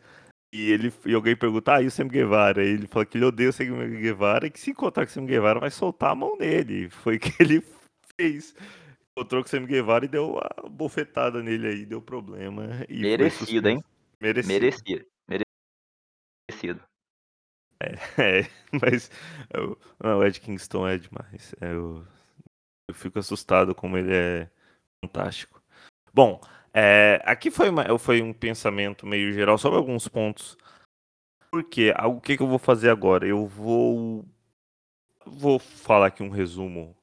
[0.55, 2.65] E, ele, e alguém pergunta, ah, e o Sam Guevara?
[2.65, 5.13] E ele fala que ele odeia o Sam Guevara e que se encontrar com o
[5.13, 6.89] Sam Guevara vai soltar a mão nele.
[6.91, 7.61] Foi o que ele
[8.17, 8.55] fez.
[9.11, 12.69] Encontrou com o Sam Guevara e deu a bofetada nele aí, deu problema.
[12.89, 13.83] Merecido, hein?
[14.21, 14.53] Merecido.
[14.53, 15.07] Merecido.
[16.49, 16.94] Merecido.
[17.81, 17.95] É,
[18.41, 19.11] é mas
[19.53, 21.55] eu, não, o Ed Kingston é demais.
[21.61, 22.05] É, eu,
[22.89, 24.51] eu fico assustado como ele é
[25.05, 25.63] fantástico.
[26.13, 26.41] Bom,
[26.73, 30.57] é, aqui foi, uma, foi um pensamento meio geral sobre alguns pontos.
[31.51, 33.27] Porque o que, que eu vou fazer agora?
[33.27, 34.25] Eu vou
[35.25, 36.97] vou falar aqui um resumo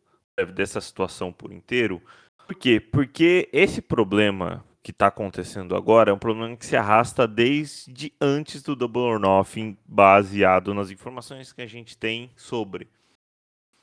[0.54, 2.02] dessa situação por inteiro.
[2.46, 2.80] Por quê?
[2.80, 8.64] Porque esse problema que está acontecendo agora é um problema que se arrasta desde antes
[8.64, 12.90] do Double or Nothing, baseado nas informações que a gente tem sobre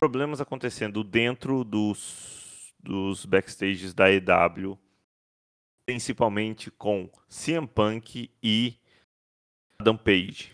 [0.00, 4.78] problemas acontecendo dentro dos, dos backstages da EW,
[5.86, 8.76] principalmente com CM Punk e
[9.78, 10.52] Adam Page.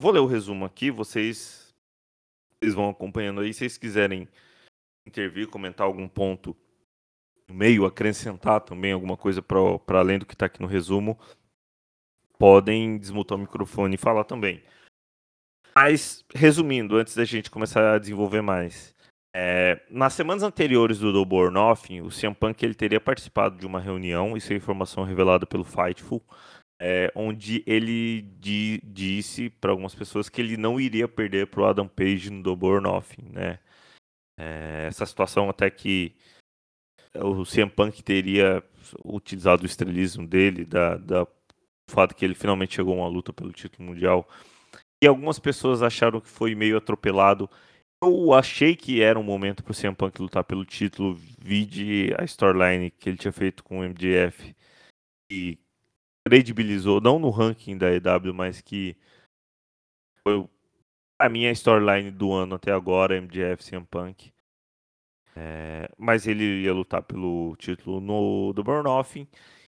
[0.00, 1.74] Vou ler o resumo aqui, vocês,
[2.60, 3.52] vocês vão acompanhando aí.
[3.52, 4.28] Se vocês quiserem
[5.06, 6.56] intervir, comentar algum ponto
[7.48, 11.18] no meio, acrescentar também alguma coisa para além do que está aqui no resumo,
[12.38, 14.62] podem desmutar o microfone e falar também.
[15.74, 18.94] Mas, resumindo, antes da gente começar a desenvolver mais,
[19.34, 23.66] é, nas semanas anteriores do Double or Nothing, o CM Punk ele teria participado de
[23.66, 26.22] uma reunião, isso é informação revelada pelo Fightful,
[26.80, 31.66] é, onde ele di, disse para algumas pessoas que ele não iria perder para o
[31.66, 33.58] Adam Page no Double or Nothing, né?
[34.38, 36.14] É, essa situação até que
[37.22, 38.62] o CM Punk teria
[39.04, 41.26] utilizado o estrelismo dele, da, da
[41.88, 44.28] fato que ele finalmente chegou a uma luta pelo título mundial.
[45.02, 47.48] E algumas pessoas acharam que foi meio atropelado.
[48.02, 52.24] Eu achei que era um momento para o CM Punk lutar pelo título, vide a
[52.24, 54.54] storyline que ele tinha feito com o MJF
[55.30, 55.58] e
[56.26, 58.96] credibilizou, não no ranking da EW, mas que
[60.26, 60.46] foi
[61.18, 64.32] a minha storyline do ano até agora, MJF CM Punk.
[65.36, 69.28] É, mas ele ia lutar pelo título no do Burnoff.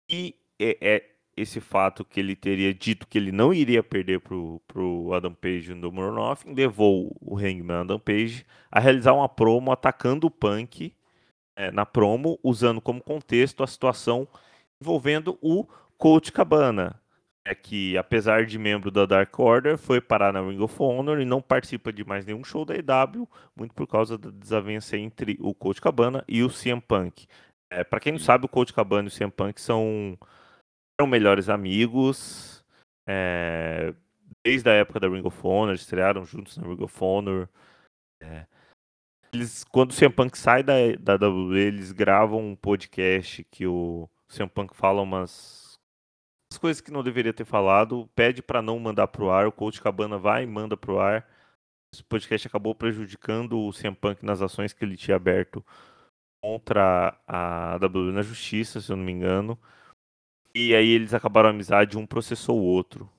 [0.09, 4.61] E é, é, esse fato que ele teria dito que ele não iria perder pro,
[4.67, 10.27] pro Adam Page no Nothing, levou o Hangman Adam Page a realizar uma promo atacando
[10.27, 10.93] o Punk
[11.55, 14.27] é, na promo, usando como contexto a situação
[14.79, 15.67] envolvendo o
[15.97, 17.01] Coach Cabana,
[17.47, 21.25] é que apesar de membro da Dark Order, foi parar na Ring of Honor e
[21.25, 25.53] não participa de mais nenhum show da EW, muito por causa da desavença entre o
[25.53, 27.25] Coach Cabana e o CM Punk.
[27.71, 30.17] É, para quem não sabe, o Coach Cabana e o CM Punk são,
[30.99, 32.65] são melhores amigos.
[33.07, 33.93] É,
[34.45, 37.47] desde a época da Ring of Honor, estrearam juntos na Ring of Honor.
[38.21, 38.45] É,
[39.33, 44.09] eles, quando o CM Punk sai da, da WWE, eles gravam um podcast que o
[44.27, 45.66] CM Punk fala umas
[46.51, 49.81] as coisas que não deveria ter falado, pede para não mandar pro ar, o coach
[49.81, 51.27] Cabana vai e manda pro ar.
[51.93, 55.63] Esse podcast acabou prejudicando o CM Punk nas ações que ele tinha aberto
[56.41, 59.59] contra a WWE na justiça, se eu não me engano.
[60.55, 63.09] E aí eles acabaram a amizade, um processou o outro.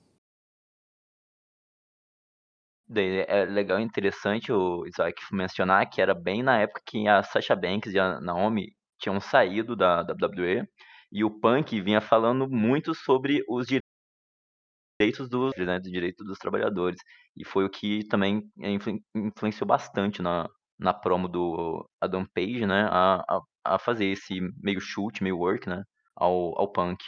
[2.90, 7.54] É legal e interessante o Isaac mencionar que era bem na época que a Sasha
[7.54, 10.66] Banks e a Naomi tinham saído da WWE
[11.10, 17.00] e o Punk vinha falando muito sobre os direitos dos, né, do dos trabalhadores.
[17.36, 22.88] E foi o que também influ influenciou bastante na, na promo do Adam Page, né,
[22.90, 25.82] a, a, a fazer esse meio chute, meio work, né,
[26.14, 27.02] ao, ao Punk.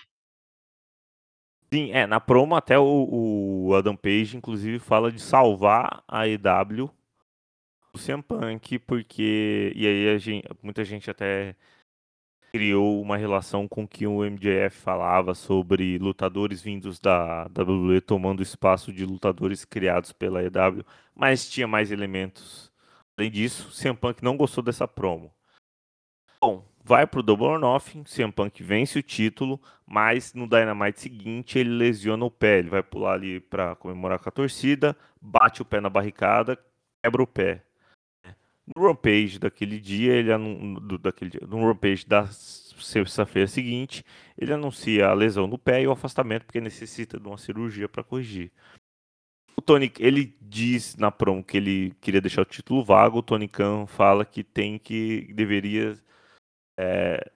[1.73, 6.91] Sim, é, na promo até o, o Adam Page, inclusive, fala de salvar a EW
[7.93, 9.73] do CM Punk, porque.
[9.77, 11.57] E aí gente, muita gente até
[12.53, 18.93] criou uma relação com que o MJF falava sobre lutadores vindos da WWE tomando espaço
[18.93, 20.85] de lutadores criados pela EW,
[21.15, 22.73] mas tinha mais elementos.
[23.17, 25.33] Além disso, CM Punk não gostou dessa promo.
[26.41, 31.59] Bom, vai pro Double or Nothing, CM Punk vence o título, mas no Dynamite seguinte
[31.59, 35.65] ele lesiona o pé, ele vai pular ali para comemorar com a torcida, bate o
[35.65, 36.59] pé na barricada,
[37.03, 37.63] quebra o pé.
[38.67, 40.31] No Rampage daquele dia, ele
[40.81, 44.05] do, daquele dia, no Rampage da sexta-feira seguinte,
[44.39, 48.05] ele anuncia a lesão no pé e o afastamento porque necessita de uma cirurgia para
[48.05, 48.53] corrigir.
[49.57, 53.19] O Tony, ele diz na promo que ele queria deixar o título vago.
[53.19, 55.99] O Tony Khan fala que tem que deveria
[56.79, 57.31] é,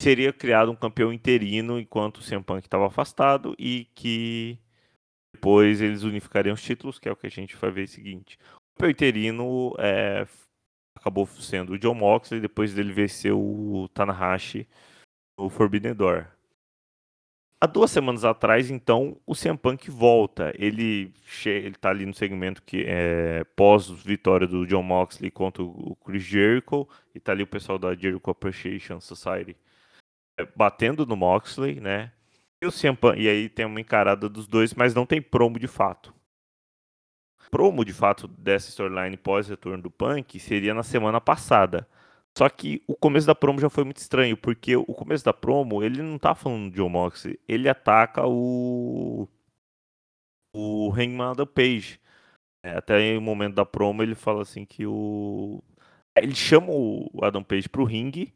[0.00, 4.58] seria criado um campeão interino enquanto o CM Punk estava afastado e que
[5.32, 8.38] depois eles unificariam os títulos, que é o que a gente vai ver seguinte.
[8.54, 10.26] O campeão interino é,
[11.04, 14.66] acabou sendo o John Moxley, depois dele vencer o Tanahashi
[15.38, 16.26] no Forbidden Door.
[17.60, 20.52] Há duas semanas atrás, então, o CM Punk volta.
[20.58, 21.12] Ele,
[21.46, 26.88] ele tá ali no segmento que é pós-vitória do John Moxley contra o Chris Jericho.
[27.14, 29.56] E tá ali o pessoal da Jericho Appreciation Society
[30.38, 32.12] é, batendo no Moxley, né?
[32.62, 35.58] E, o CM Punk, e aí tem uma encarada dos dois, mas não tem promo
[35.58, 36.14] de fato
[37.54, 41.88] promo, de fato, dessa storyline pós-retorno do Punk seria na semana passada.
[42.36, 45.80] Só que o começo da promo já foi muito estranho, porque o começo da promo,
[45.80, 46.92] ele não tá falando de John
[47.46, 49.28] ele ataca o
[50.52, 52.00] o Hangman Adam Page.
[52.64, 55.62] É, até o momento da promo ele fala assim que o
[56.18, 58.34] ele chama o Adam Page pro ringue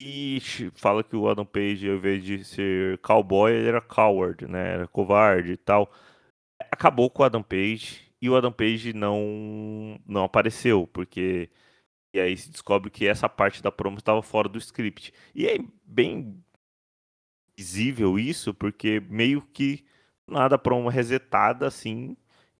[0.00, 0.40] e
[0.74, 4.74] fala que o Adam Page, ao invés de ser cowboy, ele era coward, né?
[4.74, 5.92] Era covarde e tal.
[6.72, 11.50] Acabou com o Adam Page e o Adam Page não, não apareceu, porque.
[12.14, 15.12] E aí se descobre que essa parte da promo estava fora do script.
[15.34, 16.42] E é bem
[17.56, 19.84] visível isso, porque meio que
[20.26, 22.16] nada a promo resetada assim,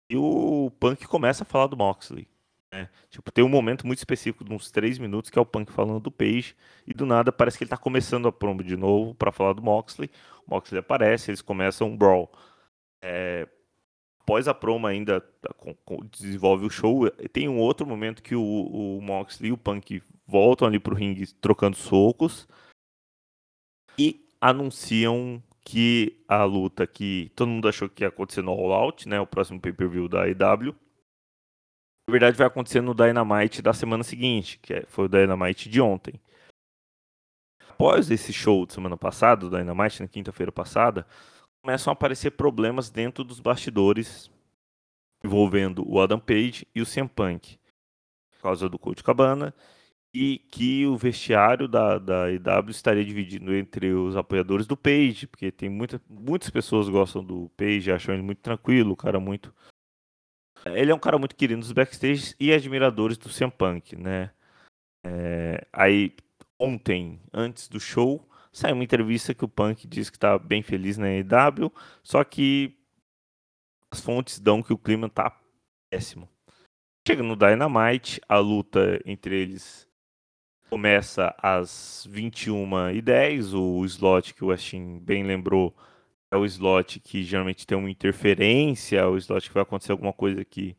[0.08, 2.28] e o Punk começa a falar do Moxley.
[2.72, 2.88] Né?
[3.10, 6.00] Tipo, tem um momento muito específico, de uns três minutos, que é o Punk falando
[6.00, 6.54] do Page,
[6.86, 9.62] e do nada parece que ele tá começando a promo de novo para falar do
[9.62, 10.10] Moxley.
[10.46, 12.30] O Moxley aparece, eles começam um brawl.
[13.02, 13.48] É,
[14.26, 15.54] após a promo ainda tá,
[16.10, 20.66] desenvolve o show, tem um outro momento que o, o Moxley e o Punk voltam
[20.66, 22.48] ali pro ringue trocando socos
[23.96, 29.08] e anunciam que a luta que todo mundo achou que ia acontecer no All Out,
[29.08, 30.74] né, o próximo pay-per-view da AEW,
[32.08, 35.80] na verdade vai acontecer no Dynamite da semana seguinte, que é, foi o Dynamite de
[35.80, 36.20] ontem.
[37.70, 41.07] Após esse show de semana passada, o Dynamite na quinta-feira passada,
[41.66, 44.30] começam a aparecer problemas dentro dos bastidores
[45.24, 47.58] envolvendo o Adam Page e o CM Punk,
[48.30, 49.52] por causa do Coach Cabana,
[50.14, 55.50] e que o vestiário da, da IW estaria dividido entre os apoiadores do Page, porque
[55.50, 59.52] tem muita, muitas pessoas gostam do Page, acham ele muito tranquilo, o cara muito.
[60.66, 64.30] Ele é um cara muito querido nos backstage e admiradores do CM Punk, né?
[65.04, 66.14] É, aí,
[66.60, 68.24] ontem, antes do show,
[68.57, 71.70] saiu uma entrevista que o Punk diz que tá bem feliz na EW,
[72.02, 72.74] só que
[73.92, 75.38] as fontes dão que o clima tá
[75.90, 76.26] péssimo.
[77.07, 79.86] Chega no Dynamite, a luta entre eles
[80.70, 85.76] começa às 21h10, o slot que o Westin bem lembrou
[86.32, 90.42] é o slot que geralmente tem uma interferência, o slot que vai acontecer alguma coisa
[90.46, 90.74] que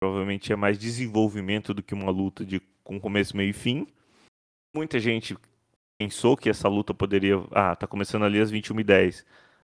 [0.00, 3.84] provavelmente é mais desenvolvimento do que uma luta de com começo, meio e fim.
[4.74, 5.36] Muita gente
[5.98, 7.36] pensou que essa luta poderia.
[7.52, 9.24] Ah, tá começando ali às 21h10.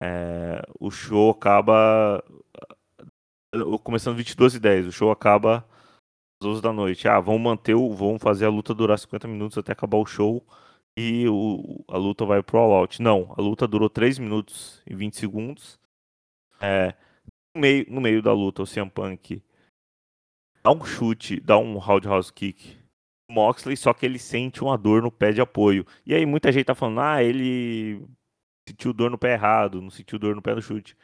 [0.01, 2.23] É, o show acaba.
[3.83, 4.87] Começando às 22h10.
[4.87, 5.65] O show acaba
[6.41, 7.07] às 11 da noite.
[7.07, 7.75] Ah, vão manter.
[7.75, 10.45] Vão fazer a luta durar 50 minutos até acabar o show.
[10.97, 13.01] E o, a luta vai pro all out.
[13.01, 15.79] Não, a luta durou 3 minutos e 20 segundos.
[16.61, 16.93] É,
[17.55, 19.41] no, meio, no meio da luta, o CM Punk
[20.61, 22.78] dá um chute, dá um roundhouse kick
[23.29, 25.85] Moxley, só que ele sente uma dor no pé de apoio.
[26.05, 28.05] E aí muita gente tá falando, ah, ele
[28.67, 30.97] sentiu dor no pé errado, não sentiu dor no pé do chute.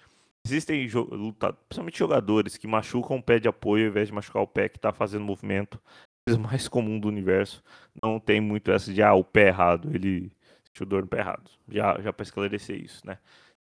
[0.46, 4.70] Existem principalmente jogadores que machucam o pé de apoio ao invés de machucar o pé
[4.70, 5.82] que tá fazendo movimento.
[6.28, 7.64] Coisa mais comum do universo.
[8.04, 10.32] Não tem muito essa de, ah, o pé errado, ele
[10.68, 11.50] sentiu dor no pé errado.
[11.68, 13.18] Já, já para esclarecer isso, né?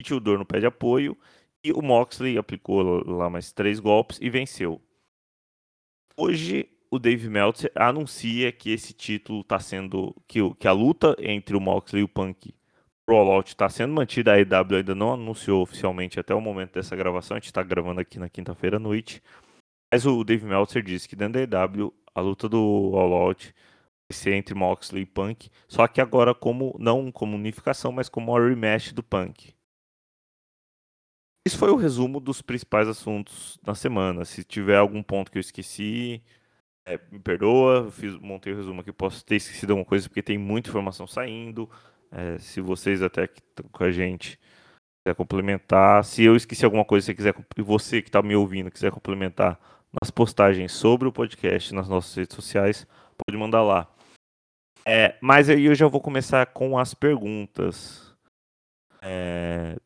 [0.00, 1.16] Sentiu dor no pé de apoio
[1.64, 4.80] e o Moxley aplicou lá mais três golpes e venceu.
[6.16, 10.14] Hoje o Dave Meltzer anuncia que esse título está sendo.
[10.26, 12.54] Que, que a luta entre o Moxley e o Punk
[13.06, 14.32] pro está sendo mantida.
[14.32, 17.36] A EW ainda não anunciou oficialmente até o momento dessa gravação.
[17.36, 19.22] A gente está gravando aqui na quinta-feira à noite.
[19.92, 22.58] Mas o Dave Meltzer disse que dentro da EW a luta do
[22.94, 23.36] All vai
[24.10, 25.50] ser entre Moxley e Punk.
[25.68, 29.54] Só que agora como não como unificação, mas como uma rematch do Punk.
[31.46, 34.24] Isso foi o resumo dos principais assuntos na semana.
[34.24, 36.20] Se tiver algum ponto que eu esqueci,
[36.86, 40.38] é, me perdoa, fiz, montei o resumo aqui, posso ter esquecido alguma coisa porque tem
[40.38, 41.68] muita informação saindo.
[42.12, 44.38] É, se vocês até que estão com a gente
[45.04, 48.92] quiser complementar, se eu esqueci alguma coisa, se quiser, você que está me ouvindo quiser
[48.92, 49.58] complementar
[50.00, 53.92] nas postagens sobre o podcast nas nossas redes sociais, pode mandar lá.
[54.84, 58.14] É, mas aí eu já vou começar com as perguntas.
[59.02, 59.76] É...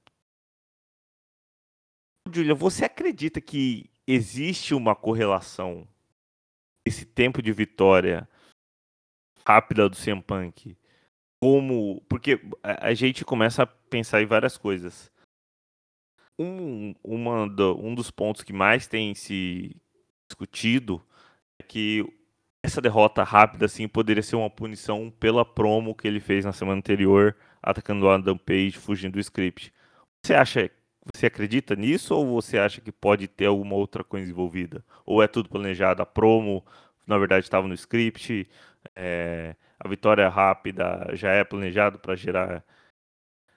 [2.30, 5.88] Julia, você acredita que existe uma correlação
[6.86, 8.28] esse tempo de vitória
[9.44, 10.76] rápida do CM Punk
[11.40, 15.10] como porque a gente começa a pensar em várias coisas.
[16.38, 19.74] Um, uma do, um dos pontos que mais tem se
[20.28, 21.02] discutido
[21.58, 22.04] é que
[22.62, 26.78] essa derrota rápida assim poderia ser uma punição pela promo que ele fez na semana
[26.78, 29.72] anterior atacando o Adam Page fugindo do script.
[30.22, 30.70] Você acha
[31.14, 34.84] você acredita nisso ou você acha que pode ter alguma outra coisa envolvida?
[35.06, 36.02] Ou é tudo planejado?
[36.02, 36.64] A promo,
[37.06, 38.48] na verdade, estava no script,
[38.94, 42.64] é, a vitória rápida já é planejado para gerar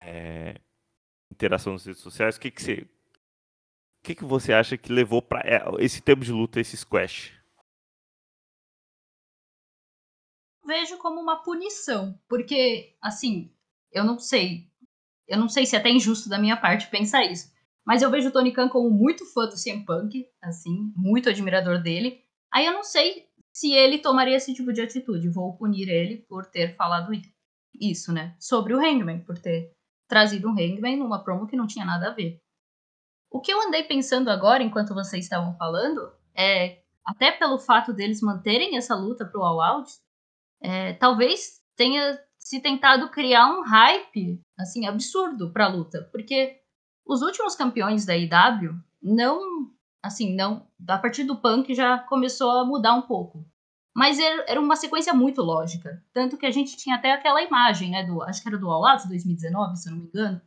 [0.01, 0.59] é,
[1.29, 2.37] interação nas redes sociais.
[2.37, 2.81] O que, que você.
[2.81, 7.33] O que, que você acha que levou para é, esse tempo de luta, esse squash?
[10.65, 13.53] Vejo como uma punição, porque, assim,
[13.91, 14.72] eu não sei
[15.28, 17.51] eu não sei se é até injusto da minha parte pensar isso.
[17.86, 21.82] Mas eu vejo o Tony Khan como muito fã do CM Punk, assim, muito admirador
[21.82, 22.21] dele.
[22.51, 25.30] Aí eu não sei se ele tomaria esse tipo de atitude.
[25.30, 27.11] Vou punir ele por ter falado
[27.80, 28.36] isso, né?
[28.39, 29.74] Sobre o Hangman, por ter
[30.07, 32.41] trazido um Hangman numa promo que não tinha nada a ver.
[33.30, 38.21] O que eu andei pensando agora, enquanto vocês estavam falando, é até pelo fato deles
[38.21, 39.91] manterem essa luta pro All Out,
[40.61, 46.59] é, talvez tenha se tentado criar um hype assim absurdo para a luta, porque
[47.05, 49.71] os últimos campeões da IW não,
[50.03, 53.45] assim, não, a partir do Punk já começou a mudar um pouco.
[53.95, 58.03] Mas era uma sequência muito lógica, tanto que a gente tinha até aquela imagem, né,
[58.03, 60.41] do, acho que era do All Out 2019, se eu não me engano,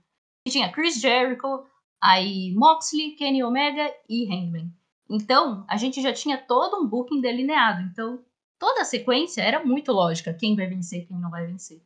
[0.45, 1.65] que tinha Chris Jericho,
[2.03, 4.71] aí Moxley, Kenny Omega e Hangman.
[5.09, 7.83] Então, a gente já tinha todo um booking delineado.
[7.83, 8.21] Então,
[8.59, 11.83] toda a sequência era muito lógica, quem vai vencer, quem não vai vencer.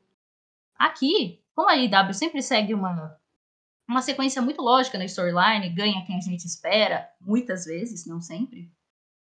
[0.77, 3.19] Aqui, como a IW sempre segue uma,
[3.89, 8.73] uma sequência muito lógica na storyline, ganha quem a gente espera, muitas vezes, não sempre,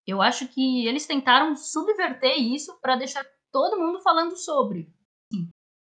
[0.07, 4.93] eu acho que eles tentaram subverter isso para deixar todo mundo falando sobre.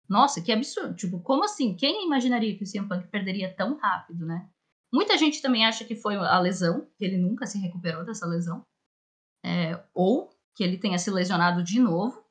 [0.08, 0.94] Nossa, que absurdo.
[0.94, 1.74] Tipo, como assim?
[1.74, 4.48] Quem imaginaria que o CM Punk perderia tão rápido, né?
[4.92, 8.62] Muita gente também acha que foi a lesão, que ele nunca se recuperou dessa lesão.
[9.44, 12.24] É, ou que ele tenha se lesionado de novo.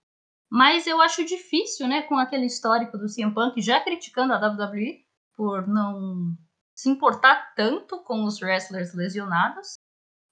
[0.50, 5.04] Mas eu acho difícil, né, com aquele histórico do CM Punk já criticando a WWE
[5.36, 6.38] por não
[6.76, 9.80] se importar tanto com os wrestlers lesionados.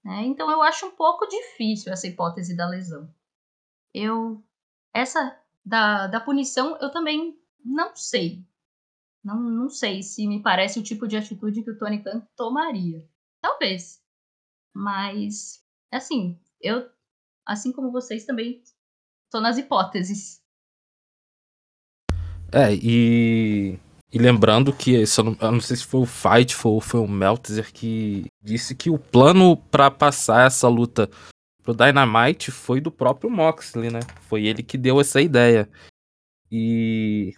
[0.04, 0.24] Né?
[0.26, 3.14] Então eu acho um pouco difícil essa hipótese da lesão.
[3.94, 4.44] Eu
[4.94, 8.46] essa da, da punição eu também não sei.
[9.24, 13.08] Não, não sei se me parece o tipo de atitude que o Tony Khan tomaria.
[13.40, 14.02] Talvez.
[14.74, 16.90] Mas, assim, eu,
[17.46, 18.62] assim como vocês, também
[19.30, 20.42] tô nas hipóteses.
[22.52, 23.80] É, e,
[24.12, 27.08] e lembrando que, eu não, eu não sei se foi o Fight, foi, foi o
[27.08, 31.10] Meltzer que disse que o plano para passar essa luta
[31.64, 34.02] pro Dynamite foi do próprio Moxley, né?
[34.28, 35.70] Foi ele que deu essa ideia.
[36.52, 37.34] E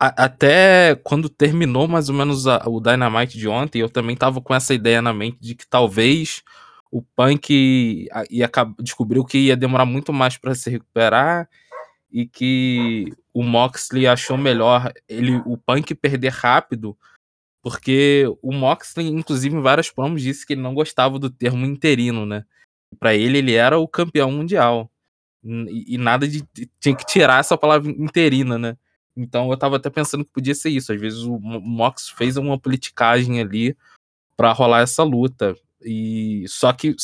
[0.00, 4.40] a, até quando terminou mais ou menos a, o Dynamite de ontem, eu também tava
[4.40, 6.42] com essa ideia na mente de que talvez
[6.90, 11.48] o Punk ia, descobriu que ia demorar muito mais para se recuperar
[12.10, 16.96] e que o Moxley achou melhor ele o Punk perder rápido,
[17.62, 22.24] porque o Moxley, inclusive, em várias promos, disse que ele não gostava do termo interino,
[22.24, 22.44] né?
[22.98, 24.90] Para ele, ele era o campeão mundial.
[25.44, 26.42] E, e nada de.
[26.80, 28.76] Tinha que tirar essa palavra interina, né?
[29.16, 30.92] Então eu tava até pensando que podia ser isso.
[30.92, 33.76] Às vezes o Mox fez uma politicagem ali
[34.36, 35.56] para rolar essa luta.
[35.82, 36.94] E só que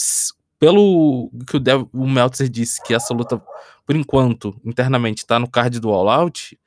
[0.59, 3.43] pelo que o, Dev, o Meltzer disse que essa luta
[3.87, 6.59] por enquanto, internamente, tá no card do All Out,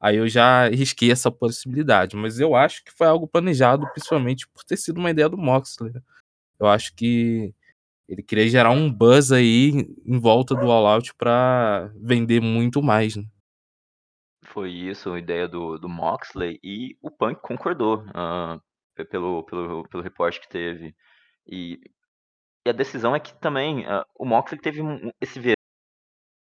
[0.00, 2.16] aí eu já risquei essa possibilidade.
[2.16, 5.92] Mas eu acho que foi algo planejado, principalmente por ter sido uma ideia do Moxley.
[5.92, 6.00] Né?
[6.58, 7.54] Eu acho que
[8.08, 13.16] ele queria gerar um buzz aí em volta do All Out pra vender muito mais.
[13.16, 13.24] Né?
[14.44, 18.60] Foi isso, a ideia do, do Moxley, e o Punk concordou uh,
[19.10, 20.94] pelo, pelo, pelo reporte que teve.
[21.46, 21.78] E,
[22.66, 25.40] e a decisão é que também uh, o Moxley teve um, esse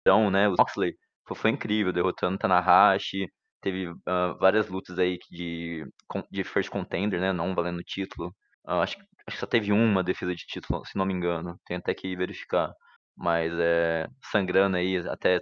[0.01, 0.95] então, né, o Moxley
[1.37, 3.27] foi incrível, derrotando Tanahashi,
[3.61, 5.85] teve uh, várias lutas aí de,
[6.31, 8.29] de first contender, né, não valendo título.
[8.67, 11.77] Uh, acho, acho que só teve uma defesa de título, se não me engano, tem
[11.77, 12.73] até que verificar.
[13.17, 15.41] Mas é, sangrando aí, até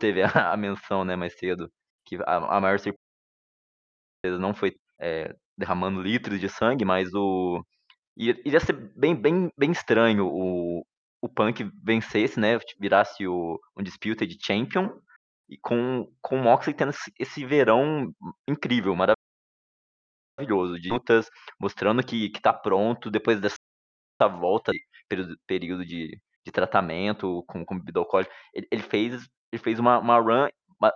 [0.00, 1.70] teve a, a menção, né, mais cedo,
[2.06, 2.98] que a, a maior surpresa
[4.38, 7.62] não foi é, derramando litros de sangue, mas o
[8.16, 10.86] iria ser bem, bem, bem estranho o,
[11.20, 14.90] o Punk vencesse, né, virasse o Undisputed Champion,
[15.48, 18.12] e com, com o Moxley tendo esse verão
[18.48, 18.94] incrível,
[20.38, 23.58] maravilhoso, de lutas, mostrando que, que tá pronto depois dessa
[24.20, 24.72] volta,
[25.08, 28.00] período, período de, de tratamento com, com bebida
[28.54, 30.48] ele, ele, fez, ele fez uma, uma run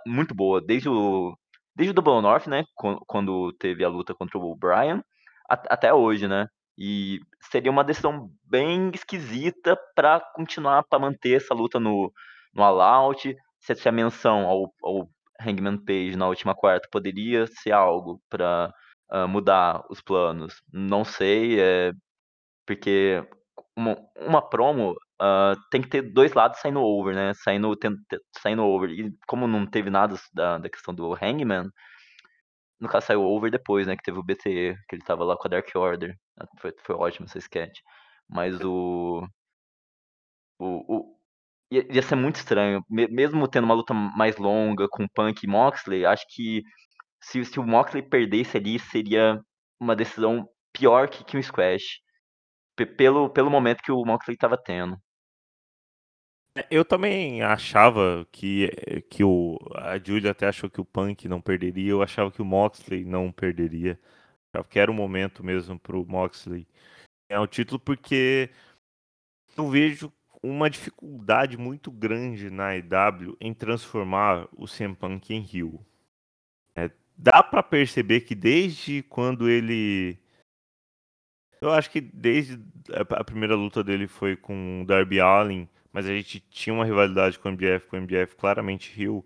[0.05, 1.35] muito boa, desde o,
[1.75, 5.03] desde o Double North, né, quando teve a luta contra o Brian,
[5.47, 6.47] até hoje, né,
[6.79, 7.19] e
[7.51, 12.11] seria uma decisão bem esquisita para continuar, para manter essa luta no,
[12.53, 13.35] no All Out.
[13.59, 15.09] Se a menção ao, ao
[15.41, 18.73] Hangman Page na última quarta poderia ser algo para
[19.11, 20.61] uh, ah, mudar os planos.
[20.71, 21.91] Não sei, é,
[22.65, 23.27] porque
[23.75, 27.33] uma, uma promo uh, tem que ter dois lados saindo over, né?
[27.33, 27.77] Saindo,
[28.37, 28.89] saindo over.
[28.89, 31.69] E como não teve nada da, da questão do Hangman,
[32.79, 33.95] no caso, saiu Over depois, né?
[33.95, 36.15] Que teve o BTE, que ele tava lá com a Dark Order.
[36.39, 37.79] Ah, foi, foi ótimo esse sketch.
[38.29, 39.23] Mas o.
[40.59, 40.95] O.
[40.95, 41.19] o
[41.71, 42.83] ia, ia ser muito estranho.
[42.89, 46.63] Mesmo tendo uma luta mais longa com Punk e Moxley, acho que
[47.21, 49.39] se, se o Moxley perdesse ali, seria
[49.79, 51.99] uma decisão pior que, que um Squash.
[52.97, 54.97] Pelo, pelo momento que o Moxley tava tendo.
[56.59, 58.69] É, eu também achava que,
[59.09, 62.45] que o, a Julia até achou que o Punk não perderia, eu achava que o
[62.45, 63.97] Moxley não perderia.
[64.53, 66.67] Achava que era o momento mesmo para o Moxley
[67.29, 68.49] ganhar o título, porque
[69.57, 70.11] eu vejo
[70.43, 75.85] uma dificuldade muito grande na EW em transformar o CM Punk em heel.
[76.75, 80.17] É, dá para perceber que desde quando ele
[81.61, 86.09] eu acho que desde a primeira luta dele foi com o Darby Allin mas a
[86.09, 89.25] gente tinha uma rivalidade com o MBF, com o MBF claramente Rio.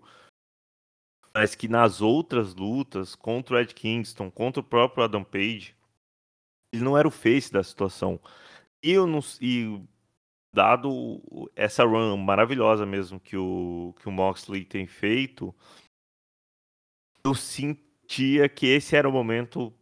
[1.34, 5.74] Mas que nas outras lutas, contra o Ed Kingston, contra o próprio Adam Page,
[6.72, 8.20] ele não era o face da situação.
[8.82, 9.82] E, eu não, e
[10.54, 11.20] dado
[11.56, 15.54] essa run maravilhosa mesmo que o, que o Moxley tem feito,
[17.24, 19.72] eu sentia que esse era o momento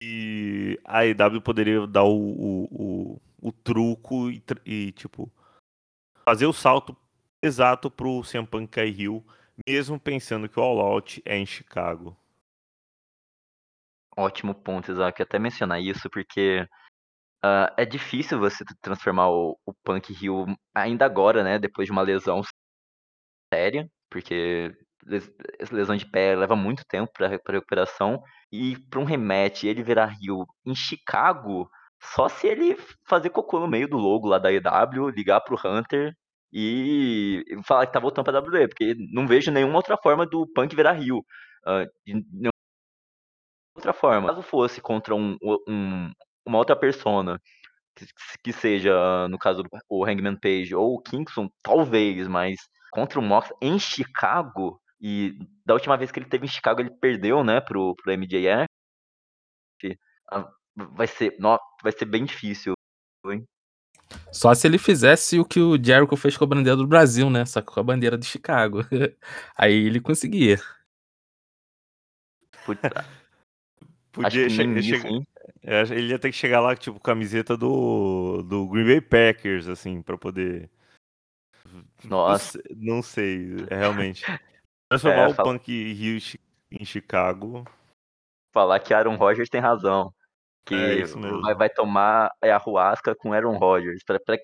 [0.00, 5.30] que a EW poderia dar o, o, o, o truco e, e, tipo,
[6.26, 6.96] fazer o salto
[7.40, 9.24] exato para o CM Punk cair Hill,
[9.66, 12.16] mesmo pensando que o All Out é em Chicago.
[14.16, 15.22] Ótimo ponto, Isaac.
[15.22, 16.66] Até mencionar isso, porque
[17.44, 21.58] uh, é difícil você transformar o, o Punk Hill ainda agora, né?
[21.58, 22.42] Depois de uma lesão
[23.52, 24.74] séria, porque
[25.70, 28.22] lesão de pé leva muito tempo para recuperação.
[28.50, 31.70] E para um rematch, ele virar Rio em Chicago,
[32.00, 36.14] só se ele fazer cocô no meio do logo lá da EW, ligar pro Hunter
[36.52, 40.74] e falar que tá voltando pra WWE, porque não vejo nenhuma outra forma do Punk
[40.74, 41.18] virar Rio.
[41.66, 42.48] Uh,
[43.74, 44.28] outra forma.
[44.28, 45.36] Caso fosse contra um,
[45.68, 46.10] um
[46.46, 47.40] uma outra persona,
[47.94, 48.06] que,
[48.44, 52.56] que seja, no caso, o Hangman Page ou o Kingston, talvez, mas
[52.92, 56.90] contra o Mox em Chicago, e da última vez que ele teve em Chicago, ele
[56.90, 58.66] perdeu, né, pro, pro MJF.
[60.76, 62.74] Vai ser, no, vai ser bem difícil,
[63.26, 63.44] hein?
[64.30, 67.44] Só se ele fizesse o que o Jericho fez com a bandeira do Brasil, né?
[67.46, 68.80] Só que com a bandeira de Chicago.
[69.56, 70.58] Aí ele conseguia.
[72.64, 72.90] Puta,
[74.12, 75.26] Podia acho que nem che- isso, che- hein?
[75.62, 79.68] Eu acho- Ele ia ter que chegar lá, tipo, camiseta do, do Green Bay Packers,
[79.68, 80.70] assim, pra poder.
[82.04, 84.22] Não Nossa, sei, não sei, é, realmente.
[84.90, 87.64] Transformar É, o fala- Punk Hill chi- em Chicago.
[88.52, 90.14] falar que Aaron Rodgers tem razão.
[90.66, 91.04] Que É
[91.42, 94.02] vai, vai tomar a arruasca com Aaron Rodgers.
[94.04, 94.36] Pra, pra,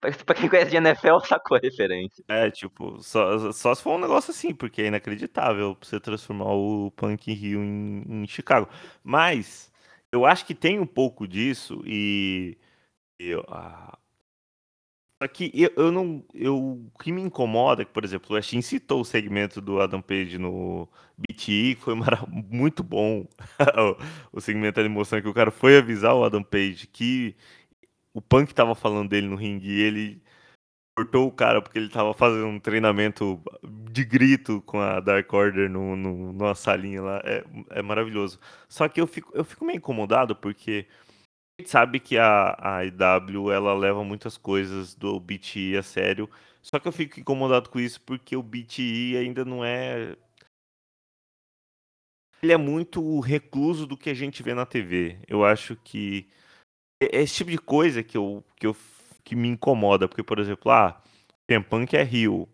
[0.00, 2.24] pra, pra quem conhece de NFL, sacou a referência.
[2.28, 6.90] É, tipo, só, só se for um negócio assim, porque é inacreditável você transformar o
[6.92, 8.68] Punk Hill em, em Chicago.
[9.02, 9.72] Mas
[10.12, 12.58] eu acho que tem um pouco disso e.
[13.18, 13.98] Eu, ah,
[15.22, 16.24] só que eu, eu não.
[16.34, 19.80] Eu, o que me incomoda é que, por exemplo, o Ashin citou o segmento do
[19.80, 21.94] Adam Page no BTE, que foi
[22.28, 23.26] muito bom.
[24.32, 27.36] o, segmento ali mostrando que o cara foi avisar o Adam Page que
[28.12, 30.22] o Punk tava falando dele no ringue e ele
[30.96, 33.40] cortou o cara porque ele tava fazendo um treinamento
[33.90, 37.20] de grito com a Dark Order no, no, numa salinha lá.
[37.24, 38.38] É, é maravilhoso.
[38.68, 40.86] Só que eu fico, eu fico meio incomodado porque
[41.60, 46.28] gente sabe que a, a IW ela leva muitas coisas do BTE a sério.
[46.62, 50.16] Só que eu fico incomodado com isso porque o BTE ainda não é.
[52.42, 55.18] Ele é muito recluso do que a gente vê na TV.
[55.28, 56.28] Eu acho que
[57.00, 58.76] é esse tipo de coisa que eu, que eu
[59.24, 61.02] que me incomoda, porque por exemplo, ah,
[61.50, 62.48] o Punk é Rio,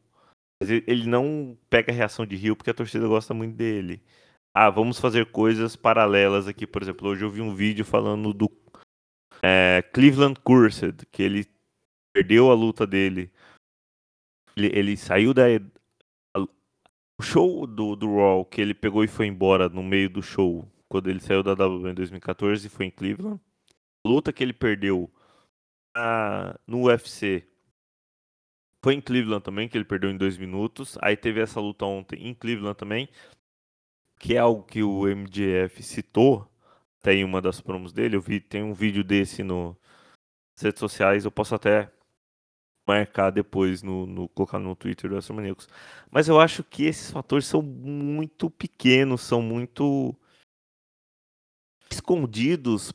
[0.60, 4.02] mas ele não pega a reação de Rio porque a torcida gosta muito dele.
[4.54, 8.48] Ah, vamos fazer coisas paralelas aqui, por exemplo, hoje eu vi um vídeo falando do
[9.42, 11.46] é, Cleveland Cursed, que ele
[12.12, 13.32] perdeu a luta dele.
[14.56, 15.42] Ele, ele saiu da
[17.18, 20.66] o show do, do Raw que ele pegou e foi embora no meio do show,
[20.88, 23.38] quando ele saiu da WWE em 2014 foi em Cleveland.
[24.04, 25.10] A luta que ele perdeu
[25.94, 27.46] na- no UFC
[28.82, 30.96] foi em Cleveland também, que ele perdeu em dois minutos.
[31.02, 33.06] Aí teve essa luta ontem em Cleveland também,
[34.18, 36.50] que é algo que o MJF citou
[37.00, 38.16] até em uma das promos dele.
[38.16, 39.76] Eu vi, tem um vídeo desse no,
[40.56, 41.90] nas redes sociais, eu posso até
[42.86, 45.68] marcar depois no, no colocar no Twitter do Astromaníacos.
[46.10, 50.14] Mas eu acho que esses fatores são muito pequenos, são muito
[51.90, 52.92] escondidos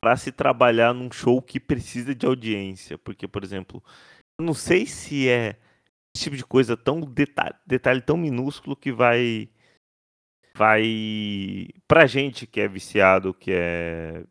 [0.00, 3.82] para se trabalhar num show que precisa de audiência, porque por exemplo,
[4.38, 5.58] eu não sei se é
[6.14, 9.48] esse tipo de coisa tão detalhe, detalhe tão minúsculo que vai
[10.54, 14.24] vai pra gente que é viciado, que é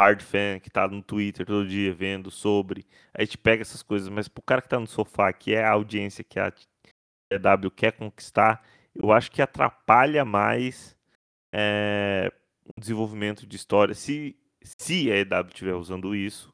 [0.00, 4.08] hard fan, que tá no Twitter todo dia vendo sobre, a gente pega essas coisas,
[4.08, 6.52] mas pro cara que tá no sofá, que é a audiência que a
[7.32, 8.64] EW quer conquistar,
[8.94, 10.96] eu acho que atrapalha mais
[11.52, 12.32] é,
[12.64, 13.94] o desenvolvimento de história.
[13.94, 16.52] Se, se a EW estiver usando isso,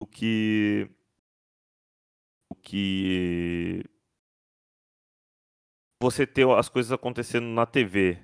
[0.00, 0.88] o que.
[2.50, 3.84] O que.
[6.02, 8.18] Você ter as coisas acontecendo na TV.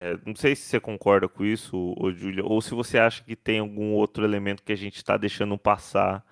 [0.00, 3.36] É, não sei se você concorda com isso, ou, Julia, ou se você acha que
[3.36, 6.26] tem algum outro elemento que a gente está deixando passar.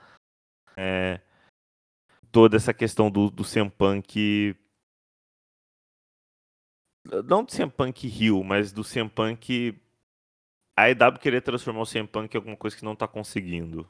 [0.76, 1.20] É,
[2.32, 4.56] toda essa questão do, do CM Punk.
[7.26, 9.80] Não do CM Punk Rio, mas do CM Punk.
[10.76, 13.88] A EW querer transformar o CM Punk em alguma coisa que não tá conseguindo.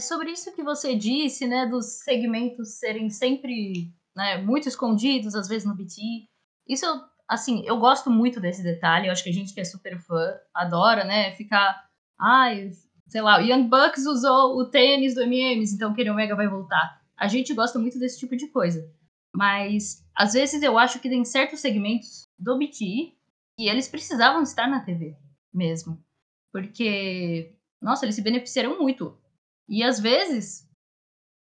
[0.00, 5.46] É, sobre isso que você disse, né, dos segmentos serem sempre, né, muito escondidos, às
[5.46, 6.26] vezes no BT.
[6.66, 6.86] Isso,
[7.28, 10.38] assim, eu gosto muito desse detalhe, eu acho que a gente que é super fã
[10.54, 11.86] adora, né, ficar,
[12.18, 12.70] ai,
[13.08, 17.02] sei lá, o Young Bucks usou o tênis do MMs, então o Omega vai voltar.
[17.14, 18.90] A gente gosta muito desse tipo de coisa.
[19.36, 23.12] Mas, às vezes eu acho que tem certos segmentos do BT
[23.58, 25.14] que eles precisavam estar na TV
[25.52, 26.02] mesmo.
[26.50, 29.16] Porque, nossa, eles se beneficiaram muito.
[29.70, 30.68] E às vezes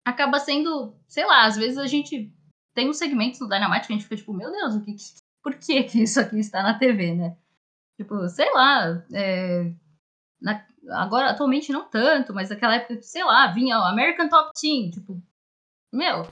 [0.05, 2.32] acaba sendo, sei lá, às vezes a gente
[2.74, 4.95] tem uns segmentos do Dynamite que a gente fica tipo, meu Deus, o que,
[5.43, 7.36] por que, que isso aqui está na TV, né?
[7.97, 9.72] Tipo, sei lá, é,
[10.41, 14.91] na- agora atualmente não tanto, mas naquela época, sei lá, vinha o American Top Team,
[14.91, 15.22] tipo,
[15.93, 16.24] meu,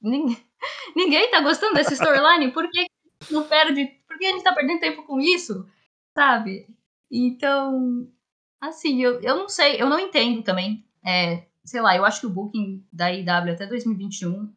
[0.00, 0.36] ninguém,
[0.96, 2.86] ninguém tá gostando dessa storyline, por que
[3.30, 5.68] não perde, por que a gente tá perdendo tempo com isso,
[6.16, 6.66] sabe?
[7.10, 8.08] Então,
[8.68, 10.88] Assim, eu, eu não sei, eu não entendo também.
[11.04, 14.50] É, sei lá, eu acho que o booking da IW até 2021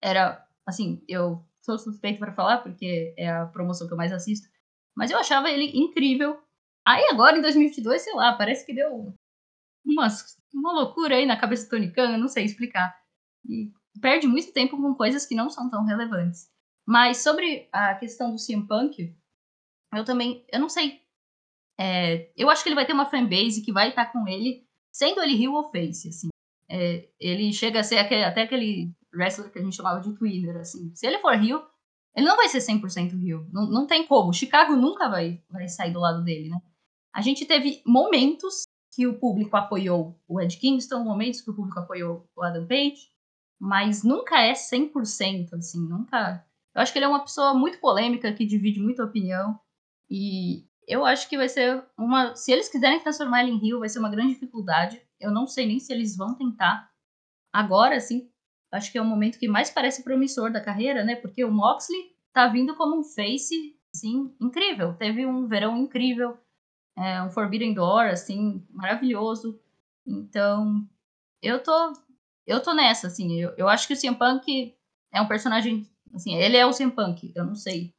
[0.00, 4.48] era, assim, eu sou suspeito para falar, porque é a promoção que eu mais assisto.
[4.96, 6.42] Mas eu achava ele incrível.
[6.86, 9.14] Aí agora, em 2022, sei lá, parece que deu
[9.84, 12.98] umas, uma loucura aí na cabeça eu não sei explicar.
[13.46, 16.50] E perde muito tempo com coisas que não são tão relevantes.
[16.86, 19.14] Mas sobre a questão do CM Punk,
[19.94, 21.01] eu também, eu não sei.
[21.78, 25.22] É, eu acho que ele vai ter uma fanbase que vai estar com ele, sendo
[25.22, 26.28] ele heel ou face, assim.
[26.68, 30.56] É, ele chega a ser aquele, até aquele wrestler que a gente chamava de Twitter,
[30.56, 30.94] assim.
[30.94, 31.62] Se ele for heel,
[32.14, 33.46] ele não vai ser 100% heel.
[33.52, 34.32] Não, não tem como.
[34.32, 36.60] Chicago nunca vai, vai sair do lado dele, né?
[37.12, 38.62] A gente teve momentos
[38.94, 43.10] que o público apoiou o Ed Kingston, momentos que o público apoiou o Adam Page,
[43.58, 46.44] mas nunca é 100%, assim, nunca...
[46.74, 49.58] Eu acho que ele é uma pessoa muito polêmica, que divide muita opinião,
[50.10, 52.34] e eu acho que vai ser uma...
[52.34, 55.00] Se eles quiserem transformar ele em Rio, vai ser uma grande dificuldade.
[55.20, 56.90] Eu não sei nem se eles vão tentar.
[57.52, 58.30] Agora, assim,
[58.72, 61.16] acho que é o momento que mais parece promissor da carreira, né?
[61.16, 64.94] Porque o Moxley tá vindo como um face, assim, incrível.
[64.94, 66.38] Teve um verão incrível,
[66.96, 69.60] é, um Forbidden Door, assim, maravilhoso.
[70.06, 70.88] Então,
[71.40, 71.92] eu tô,
[72.46, 73.38] eu tô nessa, assim.
[73.40, 74.74] Eu, eu acho que o CM Punk
[75.12, 77.32] é um personagem, assim, ele é o CM Punk.
[77.34, 77.94] Eu não sei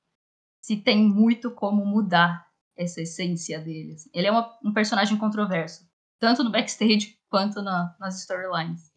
[0.62, 3.94] se tem muito como mudar essa essência dele.
[3.94, 4.10] Assim.
[4.14, 5.88] Ele é uma, um personagem controverso,
[6.20, 8.92] tanto no backstage quanto na, nas storylines.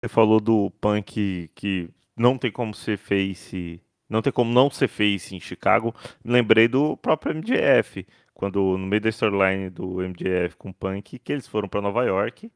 [0.00, 4.88] Você falou do Punk que não tem como ser face, não tem como não ser
[4.88, 5.94] face em Chicago.
[6.24, 11.32] Lembrei do próprio MJF, quando no meio da storyline do MJF com o Punk, que
[11.32, 12.50] eles foram para Nova York.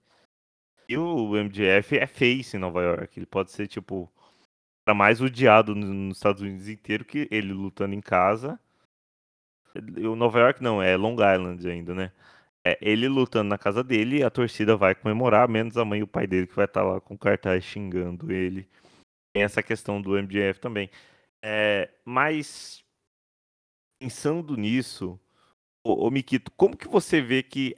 [0.88, 3.18] E o MJF é face em Nova York.
[3.18, 4.12] Ele pode ser tipo
[4.84, 8.58] para mais odiado nos Estados Unidos inteiro que ele lutando em casa.
[10.10, 12.12] O Nova York não, é Long Island ainda, né?
[12.64, 16.06] É, ele lutando na casa dele, a torcida vai comemorar, menos a mãe e o
[16.06, 18.68] pai dele que vai estar tá lá com cartaz xingando ele.
[19.34, 20.90] Tem essa questão do MJF também.
[21.44, 22.84] É, mas
[24.00, 25.18] pensando nisso,
[25.84, 27.76] ô Mikito, como que você vê que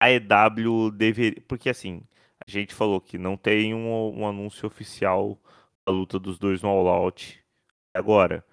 [0.00, 1.42] a EW deveria.
[1.48, 2.02] Porque assim,
[2.46, 5.38] a gente falou que não tem um, um anúncio oficial
[5.86, 7.42] da luta dos dois no All Out.
[7.94, 8.44] Agora,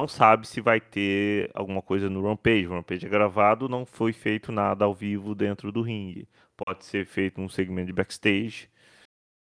[0.00, 2.66] não sabe se vai ter alguma coisa no Rampage.
[2.66, 6.26] O Rampage é gravado, não foi feito nada ao vivo dentro do ringue.
[6.56, 8.70] Pode ser feito um segmento de backstage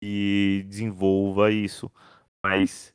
[0.01, 1.91] e desenvolva isso.
[2.45, 2.93] Mas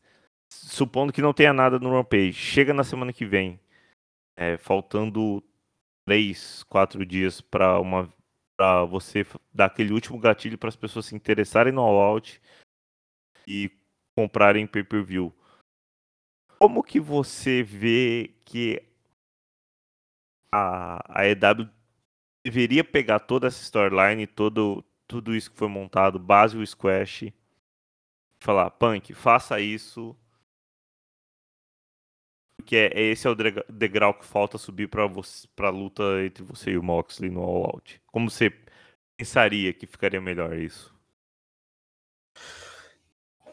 [0.48, 3.58] supondo que não tenha nada no Rampage, chega na semana que vem,
[4.36, 5.42] é, faltando
[6.06, 8.12] três, quatro dias para uma
[8.56, 12.40] para você dar aquele último gatilho para as pessoas se interessarem no All Out
[13.46, 13.70] e
[14.16, 15.32] comprarem pay-per-view
[16.58, 18.82] como que você vê que
[20.52, 21.68] a, a EW
[22.44, 27.32] deveria pegar toda essa storyline, todo, tudo isso que foi montado, base o Squash,
[28.40, 30.16] falar, Punk, faça isso,
[32.56, 33.36] porque é, esse é o
[33.68, 38.02] degrau que falta subir para a luta entre você e o Moxley no All Out.
[38.06, 38.52] Como você
[39.16, 40.94] pensaria que ficaria melhor isso?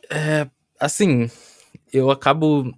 [0.10, 0.50] É,
[0.80, 1.30] assim,
[1.94, 2.74] eu acabo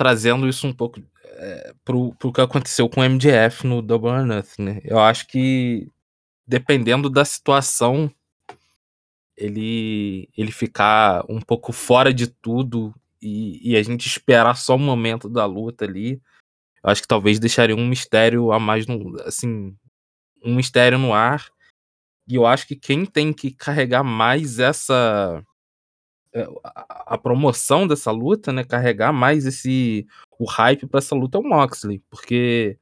[0.00, 4.24] trazendo isso um pouco é, pro, pro que aconteceu com o MDF no Double or
[4.24, 4.80] Nothing, né?
[4.82, 5.92] Eu acho que
[6.46, 8.10] dependendo da situação,
[9.36, 14.78] ele, ele ficar um pouco fora de tudo e, e a gente esperar só o
[14.78, 16.12] momento da luta ali,
[16.82, 19.76] eu acho que talvez deixaria um mistério a mais, no, assim,
[20.42, 21.46] um mistério no ar.
[22.26, 25.44] E eu acho que quem tem que carregar mais essa
[26.62, 30.06] a, promoção dessa luta, né, carregar mais esse
[30.38, 32.78] o hype para essa luta é o Moxley, porque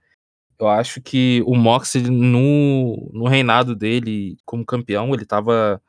[0.59, 5.81] eu acho que o Moxley no, no reinado dele como campeão, ele tava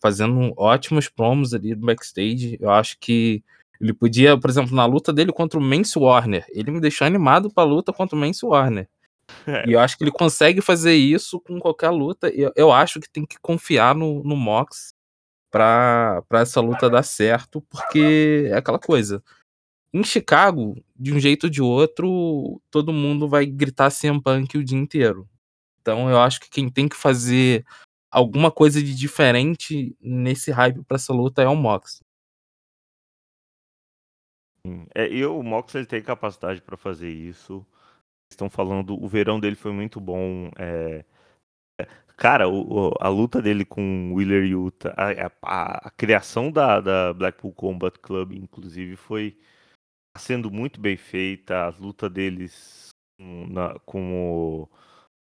[0.00, 2.58] fazendo ótimos promos ali no backstage.
[2.60, 3.42] Eu acho que
[3.80, 7.50] ele podia, por exemplo, na luta dele contra o Mance Warner, ele me deixou animado
[7.52, 8.88] para a luta contra o Mance Warner.
[9.44, 9.68] É.
[9.68, 12.28] E eu acho que ele consegue fazer isso com qualquer luta.
[12.28, 14.94] Eu, eu acho que tem que confiar no, no Mox
[15.50, 19.22] para essa luta dar certo, porque é aquela coisa.
[19.92, 24.64] Em Chicago, de um jeito ou de outro, todo mundo vai gritar CM Punk o
[24.64, 25.28] dia inteiro.
[25.80, 27.64] Então eu acho que quem tem que fazer
[28.10, 32.00] alguma coisa de diferente nesse hype para essa luta é o Mox.
[34.94, 37.64] É, e o Mox ele tem capacidade para fazer isso.
[38.30, 40.50] Estão falando, o verão dele foi muito bom.
[40.58, 41.04] É,
[42.16, 47.12] Cara, o, a luta dele com o Wheeler Yuta, a, a, a, criação da, da
[47.12, 49.38] Blackpool Combat Club, inclusive, foi
[50.16, 51.66] sendo muito bem feita.
[51.66, 54.68] A luta deles na, com o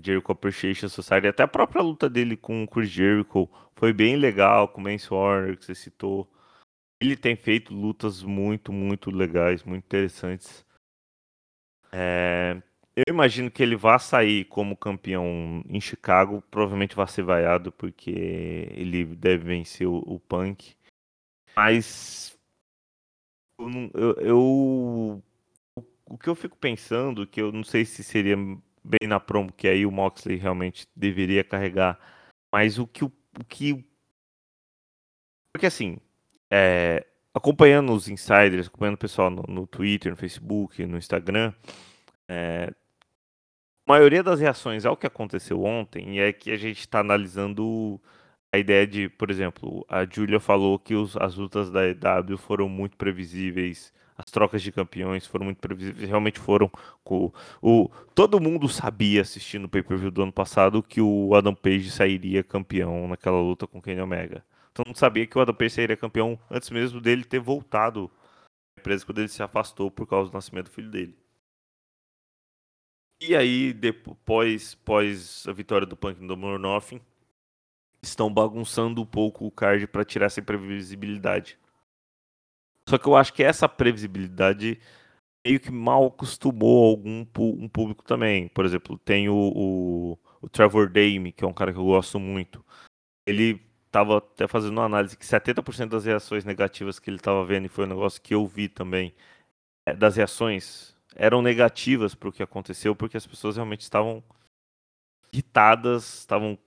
[0.03, 4.69] Jericho Appreciation Society, até a própria luta dele com o Chris Jericho foi bem legal,
[4.69, 6.29] com o Mance Warner, que você citou.
[7.01, 10.65] Ele tem feito lutas muito, muito legais, muito interessantes.
[11.93, 12.61] É,
[12.97, 18.11] eu imagino que ele vá sair como campeão em Chicago, provavelmente vai ser vaiado porque
[18.11, 20.75] ele deve vencer o, o Punk.
[21.57, 22.37] Mas
[23.95, 25.23] eu, eu,
[26.07, 29.69] o que eu fico pensando, que eu não sei se seria bem na promo, que
[29.69, 31.99] aí o Moxley realmente deveria carregar,
[32.53, 33.85] mas o que o, o que
[35.53, 35.99] porque assim,
[36.51, 41.53] é, acompanhando os insiders, acompanhando o pessoal no, no Twitter, no Facebook, no Instagram,
[42.29, 42.73] é,
[43.91, 48.01] maioria das reações ao que aconteceu ontem é que a gente está analisando
[48.53, 52.69] a ideia de, por exemplo, a Julia falou que os, as lutas da EW foram
[52.69, 56.71] muito previsíveis, as trocas de campeões foram muito previsíveis, realmente foram.
[57.05, 57.33] Com,
[57.63, 62.43] o, todo mundo sabia, assistindo o pay-per-view do ano passado, que o Adam Page sairia
[62.43, 64.45] campeão naquela luta com Kenny Omega.
[64.75, 68.11] Todo mundo sabia que o Adam Page sairia campeão antes mesmo dele ter voltado
[68.77, 71.17] à empresa quando ele se afastou por causa do nascimento do filho dele.
[73.21, 77.01] E aí, depois pós a vitória do Punk no Nothing,
[78.03, 81.59] estão bagunçando um pouco o card para tirar essa previsibilidade.
[82.89, 84.81] Só que eu acho que essa previsibilidade
[85.47, 88.49] meio que mal acostumou algum um público também.
[88.49, 92.19] Por exemplo, tem o, o, o Trevor Dame, que é um cara que eu gosto
[92.19, 92.65] muito.
[93.27, 97.67] Ele estava até fazendo uma análise que 70% das reações negativas que ele estava vendo,
[97.67, 99.15] e foi um negócio que eu vi também,
[99.87, 104.23] é, das reações eram negativas para o que aconteceu, porque as pessoas realmente estavam
[105.33, 106.59] irritadas, estavam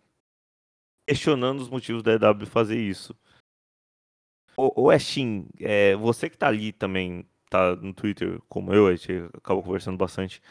[1.07, 3.15] questionando os motivos da EW fazer isso.
[4.55, 9.11] O, o é, você que tá ali também, tá no Twitter como eu, a gente
[9.35, 10.41] acabou conversando bastante.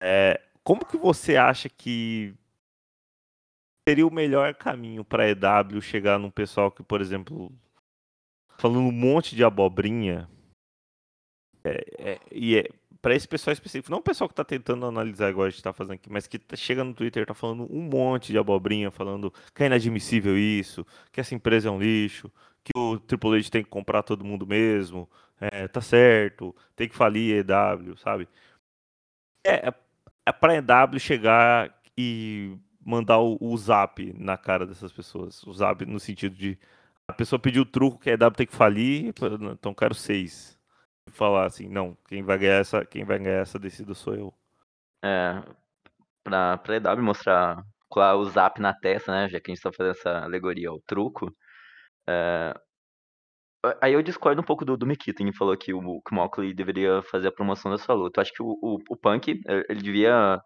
[0.00, 2.34] É, como que você acha que
[3.86, 7.52] seria o melhor caminho para a EW chegar num pessoal que, por exemplo,
[8.58, 10.28] falando um monte de abobrinha,
[11.64, 12.68] é, é, e é,
[13.02, 15.72] para esse pessoal específico, não o pessoal que está tentando analisar igual a gente está
[15.72, 19.32] fazendo aqui, mas que tá, chega no Twitter tá falando um monte de abobrinha, falando
[19.54, 22.30] que é inadmissível isso, que essa empresa é um lixo,
[22.62, 26.94] que o Triple H tem que comprar todo mundo mesmo, é, tá certo, tem que
[26.94, 28.28] falir EW, sabe?
[29.44, 29.74] É, é,
[30.26, 35.42] é pra EW chegar e mandar o, o zap na cara dessas pessoas.
[35.44, 36.58] O zap no sentido de
[37.08, 39.12] a pessoa pediu o truco que a EW tem que falir,
[39.52, 40.56] então quero seis
[41.10, 44.34] falar assim, não, quem vai ganhar essa, quem vai ganhar essa descida sou eu.
[45.04, 45.42] É,
[46.22, 49.28] pra, pra EW mostrar qual o zap na testa, né?
[49.28, 51.34] Já que a gente tá fazendo essa alegoria ao truco.
[52.08, 52.54] É,
[53.80, 56.54] aí eu discordo um pouco do, do Mikita, que falou que o, que o Mockley
[56.54, 58.20] deveria fazer a promoção da sua luta.
[58.20, 60.40] Eu acho que o, o, o Punk, ele devia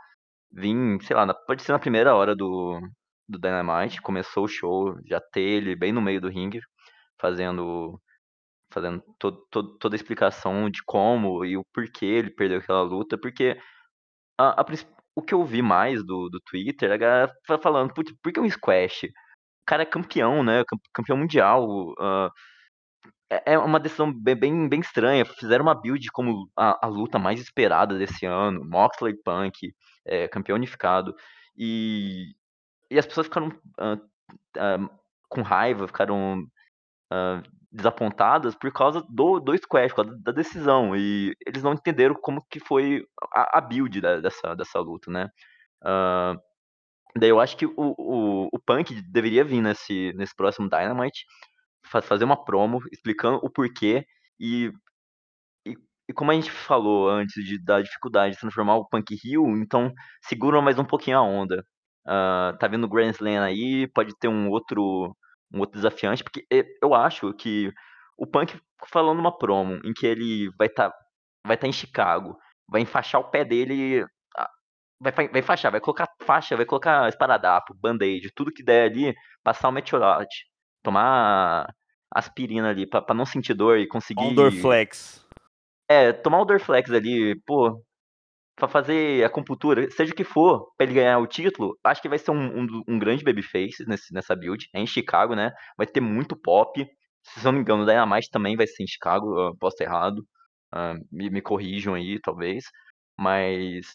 [0.53, 2.81] vir, sei lá, na, pode ser na primeira hora do,
[3.29, 6.61] do Dynamite, começou o show, já ter ele bem no meio do ringue,
[7.21, 8.01] fazendo
[8.71, 13.59] fazendo toda a explicação de como e o porquê ele perdeu aquela luta, porque
[14.39, 14.65] a, a,
[15.15, 18.49] o que eu vi mais do, do Twitter, a galera falando, por, por que um
[18.51, 19.05] squash?
[19.05, 20.63] O cara é campeão, né?
[20.93, 21.67] Campeão mundial.
[21.93, 22.31] Uh,
[23.29, 25.25] é, uma decisão bem, bem, estranha.
[25.25, 28.65] Fizeram uma build como a, a luta mais esperada desse ano.
[28.65, 31.15] Moxley Punk, é, campeão unificado.
[31.57, 32.35] E,
[32.91, 33.97] e as pessoas ficaram uh,
[34.59, 34.91] uh,
[35.29, 36.47] com raiva, ficaram
[37.77, 40.97] desapontadas por causa do, do squash, por causa da decisão.
[40.97, 45.29] E eles não entenderam como que foi a, a build da, dessa, dessa luta, né?
[45.83, 46.41] Uh,
[47.19, 51.27] daí eu acho que o, o, o Punk deveria vir nesse, nesse próximo Dynamite,
[51.85, 54.05] fazer uma promo explicando o porquê
[54.41, 54.73] e,
[55.67, 55.75] e,
[56.09, 59.93] e, como a gente falou antes de, da dificuldade de transformar o Punk Hill, então
[60.23, 61.65] segura mais um pouquinho a onda.
[62.07, 65.15] Uh, tá vendo o Grand Slam aí, pode ter um outro
[65.53, 66.47] um outro desafiante, porque
[66.83, 67.73] eu acho que
[68.19, 70.97] o Punk falando numa promo em que ele vai estar tá,
[71.47, 72.37] vai tá em Chicago,
[72.69, 74.05] vai enfaixar o pé dele,
[75.01, 79.69] vai, vai enfaixar, vai colocar faixa, vai colocar esparadapo, band-aid, tudo que der ali, passar
[79.69, 80.47] o meteorote,
[80.83, 81.73] tomar
[82.15, 84.23] aspirina ali pra, pra não sentir dor e conseguir.
[84.23, 85.25] Um Dorflex.
[85.89, 87.81] É, tomar o Dorflex ali, pô,
[88.57, 92.09] para fazer a compultura, seja o que for, para ele ganhar o título, acho que
[92.09, 94.67] vai ser um, um, um grande babyface nesse, nessa build.
[94.75, 95.53] É em Chicago, né?
[95.77, 96.85] Vai ter muito pop.
[97.23, 100.21] Se não me engano, o Dynamite também vai ser em Chicago, posso estar errado.
[100.75, 102.65] Uh, me, me corrijam aí, talvez.
[103.19, 103.87] Mas.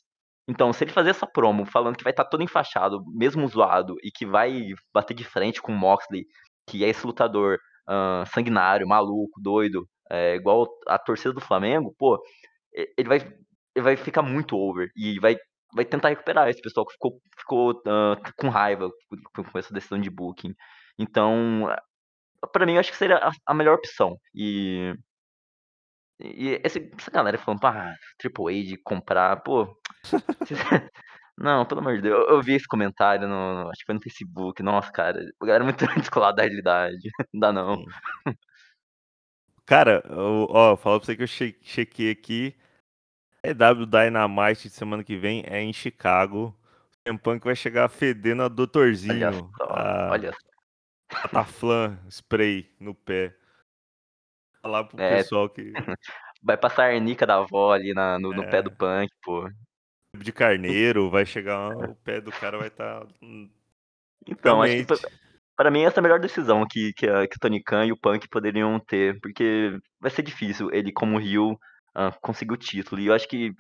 [0.48, 3.96] Então, se ele fazer essa promo falando que vai estar tá todo enfaixado, mesmo zoado,
[4.04, 6.26] e que vai bater de frente com o Moxley,
[6.68, 7.58] que é esse lutador
[7.90, 12.22] uh, sanguinário, maluco, doido, é, igual a torcida do Flamengo, pô,
[12.98, 13.20] ele vai
[13.80, 15.38] vai ficar muito over e vai,
[15.74, 18.90] vai tentar recuperar esse pessoal que ficou, ficou uh, com raiva
[19.34, 20.54] com, essa decisão de booking.
[21.00, 21.68] Então,
[22.52, 24.18] pra mim, eu acho que seria a, a melhor opção.
[24.34, 24.94] E.
[26.24, 29.76] E esse, essa galera falando, ah, H de comprar, pô.
[31.38, 32.16] Não, pelo amor de Deus.
[32.16, 34.62] Eu, eu vi esse comentário no, Acho que foi no Facebook.
[34.62, 35.20] Nossa, cara.
[35.42, 37.10] O galera é muito descolado da realidade.
[37.34, 37.84] Não dá não.
[39.66, 42.56] Cara, eu, ó, falar pra você que eu che chequei aqui.
[43.44, 46.56] EW Dynamite de semana que vem é em Chicago.
[46.92, 49.16] O CM Punk vai chegar fedendo a Doutorzinho.
[49.28, 50.34] Olha só, a, olha
[51.46, 51.98] só.
[52.10, 53.36] Spray no pé.
[54.62, 55.18] Falar pro É.
[55.18, 55.72] pessoal que.
[56.44, 58.50] Vai passar a arnica da avó ali na, no, no É.
[58.50, 59.48] pé do punk, pô.
[60.18, 63.02] de carneiro, vai chegar, o pé do cara vai estar.
[63.06, 63.08] Tá,
[64.28, 64.86] Então, acho que
[65.56, 67.92] pra mim essa é a melhor decisão que, que, a- que o Tony Khan e
[67.92, 71.60] o Punk poderiam ter, porque vai ser difícil ele, como Rio,
[71.96, 73.02] ah, conseguir o título.
[73.02, 73.54] E eu acho que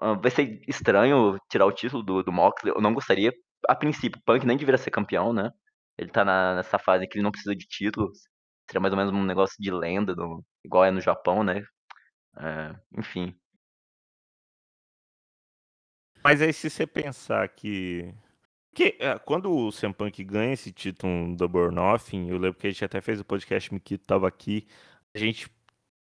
[0.00, 2.72] ah, vai ser estranho tirar o título do, do Moxley.
[2.74, 3.32] Eu não gostaria.
[3.68, 5.50] A princípio, o Punk nem deveria ser campeão, né?
[5.98, 8.18] Ele tá na- nessa fase que ele não precisa de títulos.
[8.68, 10.14] Seria mais ou menos um negócio de lenda,
[10.64, 11.62] igual é no Japão, né?
[12.38, 13.34] É, enfim.
[16.24, 18.14] Mas aí se você pensar que.
[18.74, 22.70] que é, quando o CM Punk ganha esse título or Nothing, eu lembro que a
[22.70, 24.66] gente até fez o podcast, Mikito tava aqui,
[25.14, 25.48] a gente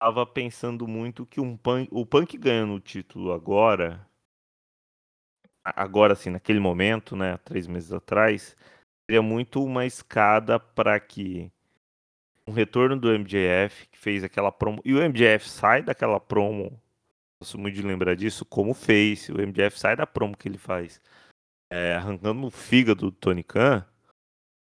[0.01, 4.07] tava pensando muito que um punk, o Punk ganhando o título agora,
[5.65, 8.57] agora assim, naquele momento, né, três meses atrás,
[9.07, 11.51] seria muito uma escada para que
[12.47, 16.81] um retorno do MJF, que fez aquela promo, e o MJF sai daquela promo
[17.41, 19.29] gosto muito de lembrar disso, como fez.
[19.29, 21.01] O MJF sai da promo que ele faz,
[21.71, 23.87] é, arrancando o fígado do Tony Khan,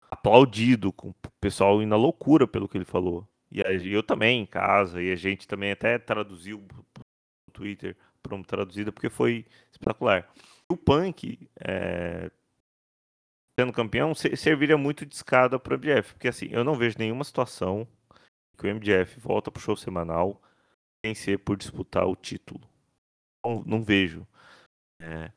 [0.09, 3.27] aplaudido, com o pessoal indo à loucura pelo que ele falou.
[3.51, 8.91] E eu também, em casa, e a gente também até traduziu no Twitter, promo traduzida,
[8.91, 10.31] porque foi espetacular.
[10.71, 12.31] O Punk, é,
[13.59, 16.97] sendo campeão, se- serviria muito de escada para o MJF, porque assim, eu não vejo
[16.97, 17.87] nenhuma situação
[18.57, 20.41] que o MJF volta pro show semanal
[21.05, 22.61] sem ser por disputar o título.
[23.45, 24.25] Não, não vejo.
[25.01, 25.31] É.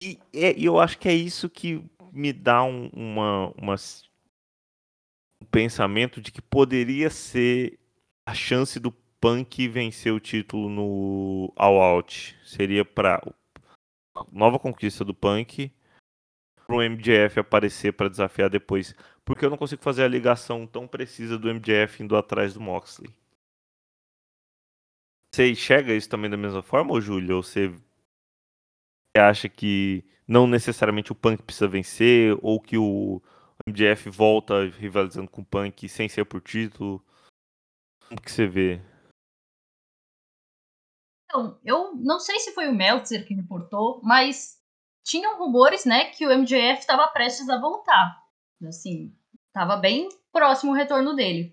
[0.00, 1.82] E, é- e eu acho que é isso que
[2.12, 3.76] me dá um, uma, uma
[5.44, 7.78] pensamento de que poderia ser
[8.26, 12.36] a chance do Punk vencer o título no All Out.
[12.44, 13.22] Seria para
[14.30, 15.72] nova conquista do Punk
[16.66, 18.94] para o MJF aparecer para desafiar depois.
[19.24, 23.10] Porque eu não consigo fazer a ligação tão precisa do MJF indo atrás do Moxley.
[25.34, 27.36] Você enxerga isso também da mesma forma, ou Júlio?
[27.36, 27.72] Ou você
[29.16, 33.22] acha que não necessariamente o Punk precisa vencer, ou que o
[33.66, 37.04] MJF volta rivalizando com o Punk sem ser por título?
[38.08, 38.80] Como que você vê?
[41.24, 44.60] Então, eu não sei se foi o Meltzer que reportou, mas
[45.02, 48.22] tinham rumores, né, que o MJF estava prestes a voltar.
[48.66, 49.16] Assim,
[49.48, 51.52] estava bem próximo o retorno dele.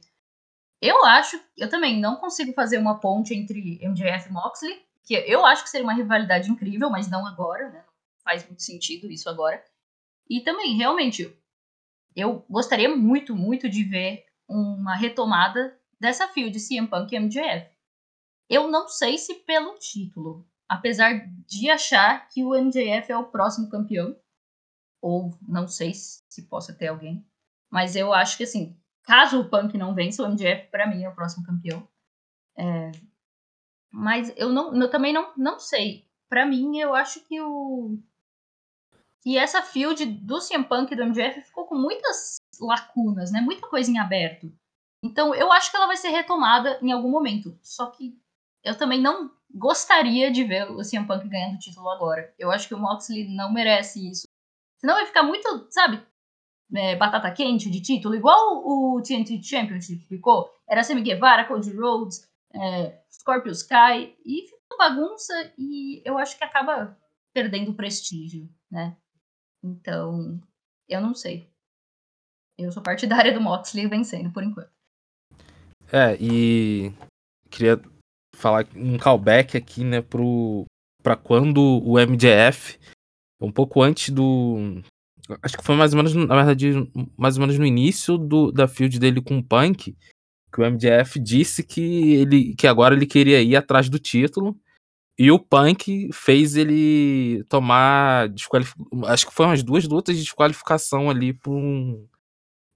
[0.82, 5.46] Eu acho, eu também não consigo fazer uma ponte entre MJF e Moxley, que eu
[5.46, 7.80] acho que seria uma rivalidade incrível, mas não agora, né?
[7.80, 9.64] Não faz muito sentido isso agora.
[10.30, 11.36] E também, realmente,
[12.20, 17.70] eu gostaria muito, muito de ver uma retomada dessa field CM Punk e MJF.
[18.50, 23.70] Eu não sei se pelo título, apesar de achar que o MJF é o próximo
[23.70, 24.16] campeão,
[25.02, 27.26] ou não sei se possa ter alguém,
[27.70, 31.10] mas eu acho que assim, caso o Punk não vença, o MJF para mim é
[31.10, 31.88] o próximo campeão.
[32.58, 32.92] É,
[33.92, 36.08] mas eu não, eu também não, não sei.
[36.30, 37.98] Para mim, eu acho que o
[39.22, 43.42] que essa field do CM Punk e do MJF ficou com muitas lacunas, né?
[43.42, 44.52] Muita coisa em aberto.
[45.04, 47.58] Então, eu acho que ela vai ser retomada em algum momento.
[47.62, 48.18] Só que
[48.64, 52.34] eu também não gostaria de ver o CM Punk ganhando o título agora.
[52.38, 54.24] Eu acho que o Moxley não merece isso.
[54.80, 56.02] Senão vai ficar muito, sabe,
[56.76, 60.50] é, batata quente de título, igual o TNT Championship ficou.
[60.68, 66.38] Era Sammy Guevara, Cody Rhodes, é, Scorpio Sky, e fica uma bagunça e eu acho
[66.38, 66.98] que acaba
[67.34, 68.96] perdendo prestígio, né?
[69.64, 70.40] Então,
[70.88, 71.50] eu não sei.
[72.58, 74.72] Eu sou partidária do Moxley vencendo por enquanto.
[75.92, 76.94] É, e
[77.50, 77.82] queria
[78.36, 80.66] falar um callback aqui, né, pro
[81.02, 82.78] para quando o MJF
[83.42, 84.82] um pouco antes do
[85.42, 86.72] acho que foi mais ou menos na verdade
[87.18, 89.96] mais ou menos no início do da field dele com o Punk,
[90.54, 94.60] que o MJF disse que ele que agora ele queria ir atrás do título.
[95.20, 99.06] E o Punk fez ele tomar desqualificação.
[99.06, 102.08] Acho que foi umas duas lutas de desqualificação ali pro, um,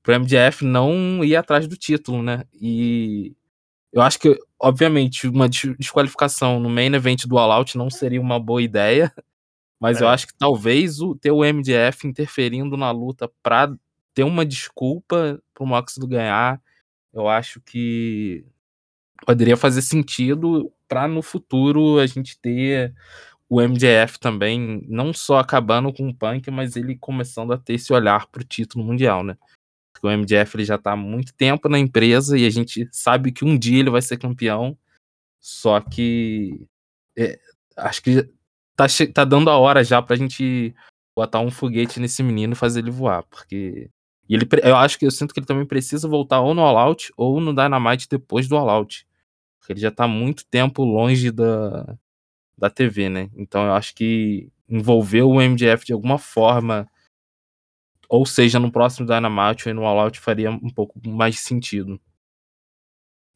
[0.04, 2.44] pro MJF não ir atrás do título, né?
[2.54, 3.34] E
[3.94, 8.38] eu acho que, obviamente, uma desqualificação no main event do All Out não seria uma
[8.41, 9.10] boa ideia.
[9.80, 10.04] Mas é.
[10.04, 13.74] eu acho que talvez o ter o MJF interferindo na luta pra
[14.14, 16.62] ter uma desculpa pro Moxley ganhar,
[17.14, 18.46] eu acho que
[19.26, 22.93] poderia fazer sentido para no futuro a gente ter
[23.49, 27.93] o MJF também, não só acabando com o Punk, mas ele começando a ter esse
[27.93, 29.38] olhar pro título mundial, né?
[29.93, 33.32] Porque o MJF ele já tá há muito tempo na empresa e a gente sabe
[33.32, 34.78] que um dia ele vai ser campeão,
[35.39, 36.65] só que
[37.17, 37.39] é,
[37.78, 38.24] acho que
[38.76, 40.74] tá, tá dando a hora já pra gente
[41.15, 43.89] botar um foguete nesse menino e fazer ele voar, porque
[44.28, 46.78] e ele, eu acho que eu sinto que ele também precisa voltar ou no All
[46.78, 49.05] Out ou no Dynamite depois do All Out.
[49.64, 51.97] Porque ele já tá muito tempo longe da,
[52.57, 53.30] da TV, né?
[53.34, 56.86] Então eu acho que envolver o MJF de alguma forma,
[58.09, 61.97] ou seja, no próximo Dynamite ou no All Out, faria um pouco mais sentido.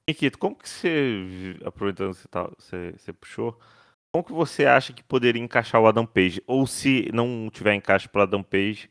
[0.09, 3.57] Nikito, como que você, aproveitando que você, tá, você, você puxou,
[4.11, 6.43] como que você acha que poderia encaixar o Adam Page?
[6.45, 8.89] Ou se não tiver encaixe para Adam Page,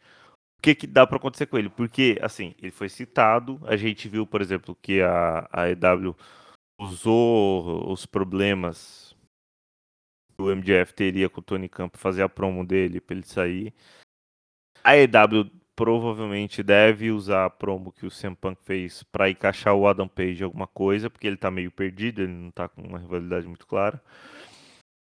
[0.59, 1.69] o que, que dá para acontecer com ele?
[1.69, 6.17] Porque, assim, ele foi citado, a gente viu, por exemplo, que a, a EW
[6.79, 9.17] usou os problemas
[10.37, 13.75] que o MJF teria com o Tony para fazer a promo dele, para ele sair.
[14.85, 19.87] A EW provavelmente deve usar a promo que o CM Punk fez para encaixar o
[19.87, 22.99] Adam Page em alguma coisa, porque ele tá meio perdido, ele não tá com uma
[22.99, 24.03] rivalidade muito clara.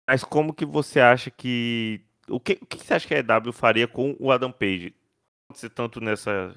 [0.07, 2.01] Mas como que você acha que.
[2.29, 4.95] O que, o que você acha que a EW faria com o Adam Page?
[5.47, 6.55] Pode ser tanto nessa,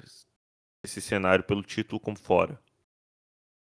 [0.83, 2.59] nesse cenário pelo título como fora.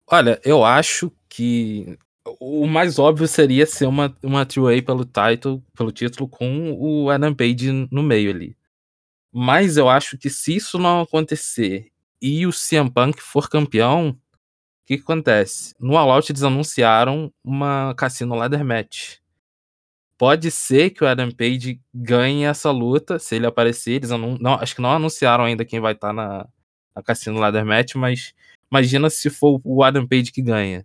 [0.08, 1.98] Olha, eu acho que
[2.40, 7.34] o mais óbvio seria ser uma, uma three-way pelo title, pelo título com o Adam
[7.34, 8.58] Page no meio ali.
[9.32, 11.92] Mas eu acho que se isso não acontecer
[12.22, 15.74] e o CM Punk for campeão, o que, que acontece?
[15.80, 19.18] No All Out eles anunciaram uma Cassino Ladder Match.
[20.18, 23.94] Pode ser que o Adam Page ganhe essa luta, se ele aparecer.
[23.94, 26.48] Eles não acho que não anunciaram ainda quem vai estar tá na,
[26.96, 28.34] na Cassino Ladder Match, mas
[28.74, 30.84] imagina se for o Adam Page que ganha.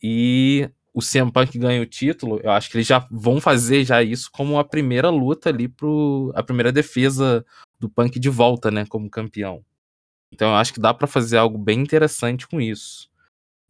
[0.00, 4.02] E o CM Punk ganha o título, eu acho que eles já vão fazer já
[4.02, 7.44] isso como a primeira luta ali pro a primeira defesa
[7.78, 9.64] do Punk de volta, né, como campeão.
[10.32, 13.10] Então eu acho que dá para fazer algo bem interessante com isso.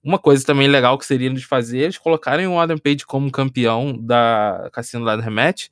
[0.02, 3.32] Uma coisa também legal que seria de fazer é eles colocarem o Adam Page como
[3.32, 5.68] campeão da Cassino Ladder Match,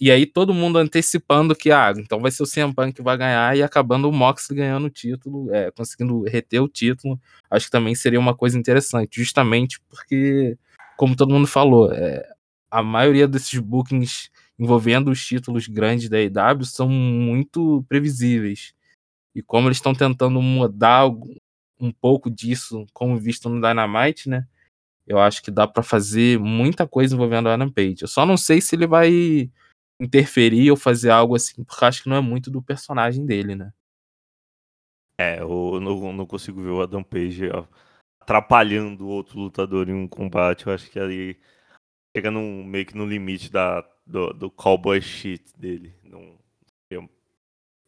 [0.00, 3.16] e aí todo mundo antecipando que, ah, então vai ser o CM Punk que vai
[3.16, 7.72] ganhar e acabando o Moxley ganhando o título, é, conseguindo reter o título, acho que
[7.72, 10.58] também seria uma coisa interessante, justamente porque,
[10.96, 12.28] como todo mundo falou, é,
[12.70, 18.74] a maioria desses bookings envolvendo os títulos grandes da AEW são muito previsíveis.
[19.34, 21.06] E como eles estão tentando mudar
[21.80, 24.46] um pouco disso, como visto no Dynamite, né?
[25.06, 28.02] Eu acho que dá para fazer muita coisa envolvendo o Adam Page.
[28.02, 29.50] Eu só não sei se ele vai
[30.00, 33.72] interferir ou fazer algo assim, porque acho que não é muito do personagem dele, né?
[35.18, 37.48] É, eu não, não consigo ver o Adam Page
[38.20, 40.66] atrapalhando outro lutador em um combate.
[40.66, 41.38] Eu acho que ali
[42.16, 45.94] chega num, meio que no limite da, do, do cowboy shit dele.
[46.02, 46.38] Não
[46.90, 47.08] eu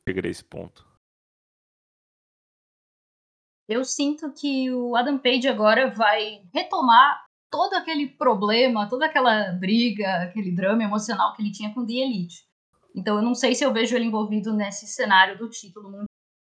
[0.08, 0.86] chegarei a esse ponto.
[3.68, 10.22] Eu sinto que o Adam Page agora vai retomar todo aquele problema, toda aquela briga,
[10.22, 12.44] aquele drama emocional que ele tinha com The Elite.
[12.94, 16.04] Então eu não sei se eu vejo ele envolvido nesse cenário do título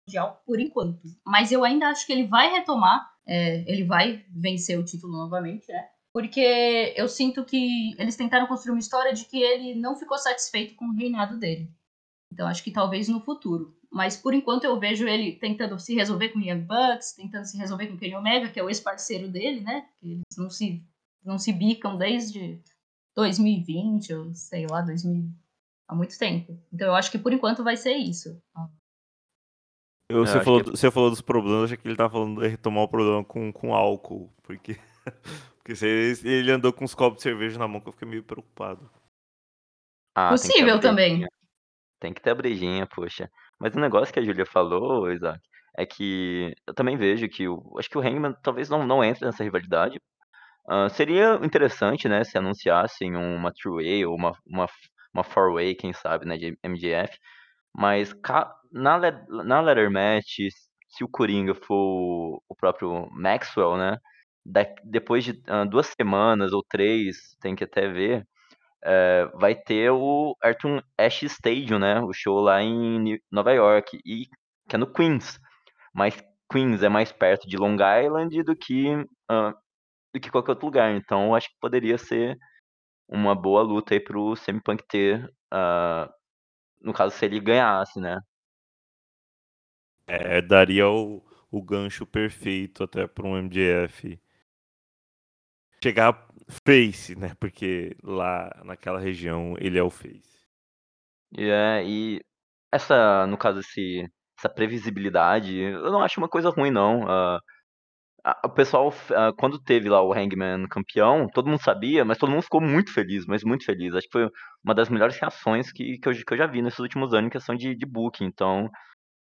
[0.07, 1.01] mundial por enquanto.
[1.25, 5.71] Mas eu ainda acho que ele vai retomar, é, ele vai vencer o título novamente,
[5.71, 5.87] né?
[6.13, 10.75] Porque eu sinto que eles tentaram construir uma história de que ele não ficou satisfeito
[10.75, 11.71] com o reinado dele.
[12.31, 13.78] Então acho que talvez no futuro.
[13.91, 17.57] Mas por enquanto eu vejo ele tentando se resolver com o Young Bucks, tentando se
[17.57, 19.87] resolver com o Kenny Omega, que é o ex-parceiro dele, né?
[19.99, 20.83] Que eles não se,
[21.23, 22.61] não se bicam desde
[23.15, 25.29] 2020, ou sei lá, 2000,
[25.87, 26.57] há muito tempo.
[26.71, 28.39] Então eu acho que por enquanto vai ser isso.
[30.11, 30.69] Eu, você, falou, que...
[30.71, 33.73] você falou dos problemas, acho que ele tá falando de retomar o problema com, com
[33.75, 34.75] álcool, porque,
[35.57, 38.07] porque se ele, ele andou com uns copos de cerveja na mão que eu fiquei
[38.07, 38.89] meio preocupado.
[40.15, 41.27] Ah, Possível também.
[41.99, 43.29] Tem que ter a brejinha, poxa.
[43.59, 45.39] Mas o negócio que a Júlia falou, Isaac,
[45.77, 49.25] é que eu também vejo que o, acho que o Hangman talvez não, não entre
[49.25, 49.99] nessa rivalidade.
[50.91, 54.67] Seria interessante, né, se anunciassem uma three-way ou uma, uma,
[55.13, 57.17] uma four-way, quem sabe, né, de MJF.
[57.75, 58.13] Mas
[58.71, 60.37] na, na ladder match,
[60.89, 63.97] se o Coringa for o próprio Maxwell, né,
[64.45, 65.33] da, depois de
[65.69, 68.27] duas semanas ou três, tem que até ver,
[68.83, 72.01] é, vai ter o Arthur Ashe Stadium, né?
[72.01, 74.25] O show lá em Nova York, e
[74.67, 75.39] que é no Queens.
[75.93, 79.53] Mas Queens é mais perto de Long Island do que, uh,
[80.13, 80.91] do que qualquer outro lugar.
[80.95, 82.37] Então acho que poderia ser
[83.07, 86.11] uma boa luta aí pro CM Punk ter, uh,
[86.81, 88.19] no caso, se ele ganhasse, né?
[90.07, 94.19] É, daria o, o gancho perfeito até para um MJF
[95.83, 97.33] chegar face, né?
[97.39, 100.39] Porque lá naquela região ele é o face.
[101.37, 102.21] E é, e
[102.71, 104.03] essa, no caso, esse,
[104.37, 107.03] essa previsibilidade, eu não acho uma coisa ruim, não.
[108.23, 112.29] A- o pessoal, ah, quando teve lá o Hangman campeão, todo mundo sabia, mas todo
[112.31, 113.93] mundo ficou muito feliz, mas muito feliz.
[113.95, 114.29] Acho que foi
[114.63, 117.29] uma das melhores reações que, que, eu, que eu já vi nesses últimos anos em
[117.31, 118.25] questão de, de booking.
[118.25, 118.69] Então,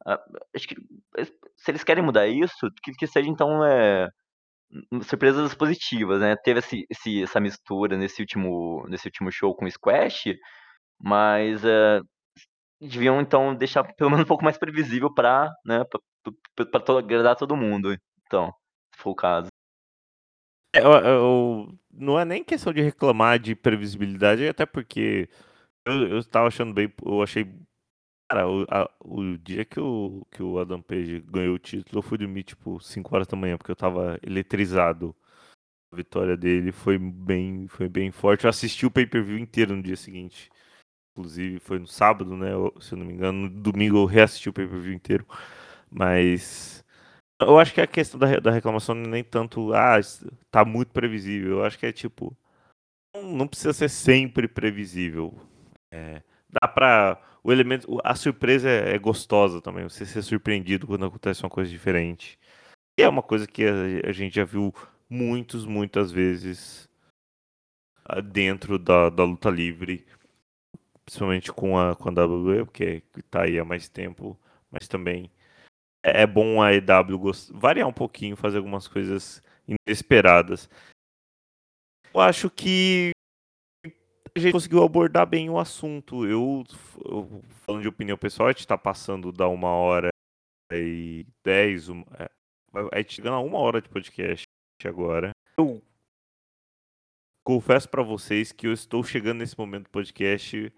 [0.08, 0.20] ah,
[0.56, 0.76] acho que
[1.58, 4.10] se eles querem mudar isso, que, que seja então é,
[5.04, 6.36] surpresas positivas, né?
[6.38, 10.36] Teve esse, esse- essa mistura nesse último, nesse último show com o Squash,
[11.00, 12.02] mas eh,
[12.82, 15.84] deviam então deixar pelo menos um pouco mais previsível pra, né,
[16.98, 17.96] agradar todo mundo.
[18.26, 18.52] Então,
[18.96, 19.48] se for o caso.
[20.76, 25.30] É, eu- eu- não é nem questão de reclamar de previsibilidade, até porque
[25.86, 26.94] eu, eu tava achando bem.
[27.04, 27.46] Eu achei.
[28.36, 32.02] Cara, o, a- o dia que o, que o Adam Page ganhou o título, eu
[32.04, 35.16] fui dormir tipo 5 horas da manhã, porque eu tava eletrizado.
[35.92, 38.46] A vitória dele foi bem, foi bem forte.
[38.46, 40.50] Eu assisti o pay-per-view inteiro no dia seguinte.
[41.18, 42.50] Inclusive, foi no sábado, né?
[42.82, 43.50] Se eu não me engano.
[43.50, 45.26] No domingo eu reassisti o pay-per-view inteiro.
[45.92, 46.84] Mas.
[47.42, 50.00] Eu acho que a questão da, da reclamação é nem tanto, ah,
[50.52, 51.60] tá muito previsível.
[51.60, 52.38] Eu acho que é tipo,
[53.14, 55.34] não, não precisa ser sempre previsível.
[55.92, 57.22] É, dá pra.
[57.46, 61.70] O elemento, a surpresa é, é gostosa também, você ser surpreendido quando acontece uma coisa
[61.70, 62.40] diferente.
[62.98, 64.74] E é uma coisa que a, gente já viu
[65.08, 66.90] muitos, muitas vezes
[68.04, 70.08] ah, dentro da, da luta livre,
[71.06, 74.36] principalmente com a, com a WWE, porque tá aí há mais tempo,
[74.72, 75.30] mas também
[76.04, 80.68] é é bom a EW variar um pouquinho, fazer algumas coisas inesperadas.
[82.12, 83.12] Eu acho que
[84.38, 86.26] a gente conseguiu abordar bem o assunto.
[86.26, 86.64] Eu,
[87.06, 90.10] eu- falando de opinião pessoal, a gente tá passando da uma hora
[90.72, 92.30] e dez, uma, é,
[92.92, 94.44] a gente chegando a uma hora de podcast
[94.84, 95.32] agora.
[95.58, 95.82] Eu
[97.46, 100.72] confesso pra vocês que eu estou chegando nesse momento do podcast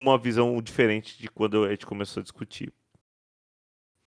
[0.00, 2.72] uma visão diferente de quando a gente começou a discutir.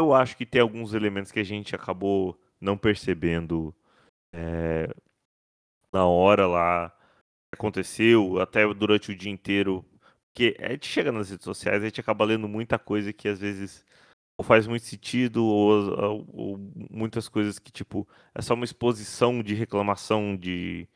[0.00, 3.74] Eu acho que tem alguns elementos que a gente acabou não percebendo
[4.32, 4.88] é,
[5.92, 6.96] na hora lá
[7.54, 9.84] aconteceu, até durante o dia inteiro.
[10.32, 13.38] Porque a gente chega nas redes sociais, a gente acaba lendo muita coisa que às
[13.40, 13.84] vezes
[14.38, 16.58] ou faz muito sentido, ou, ou- ou
[16.90, 20.88] muitas coisas que, tipo, é só uma exposição de reclamação de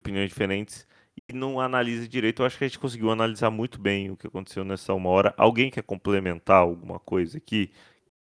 [0.00, 0.86] opiniões diferentes
[1.28, 2.42] e não analisa direito.
[2.42, 5.34] Eu acho que a gente conseguiu analisar muito bem o que aconteceu nessa uma hora.
[5.38, 7.72] Alguém quer complementar alguma coisa aqui?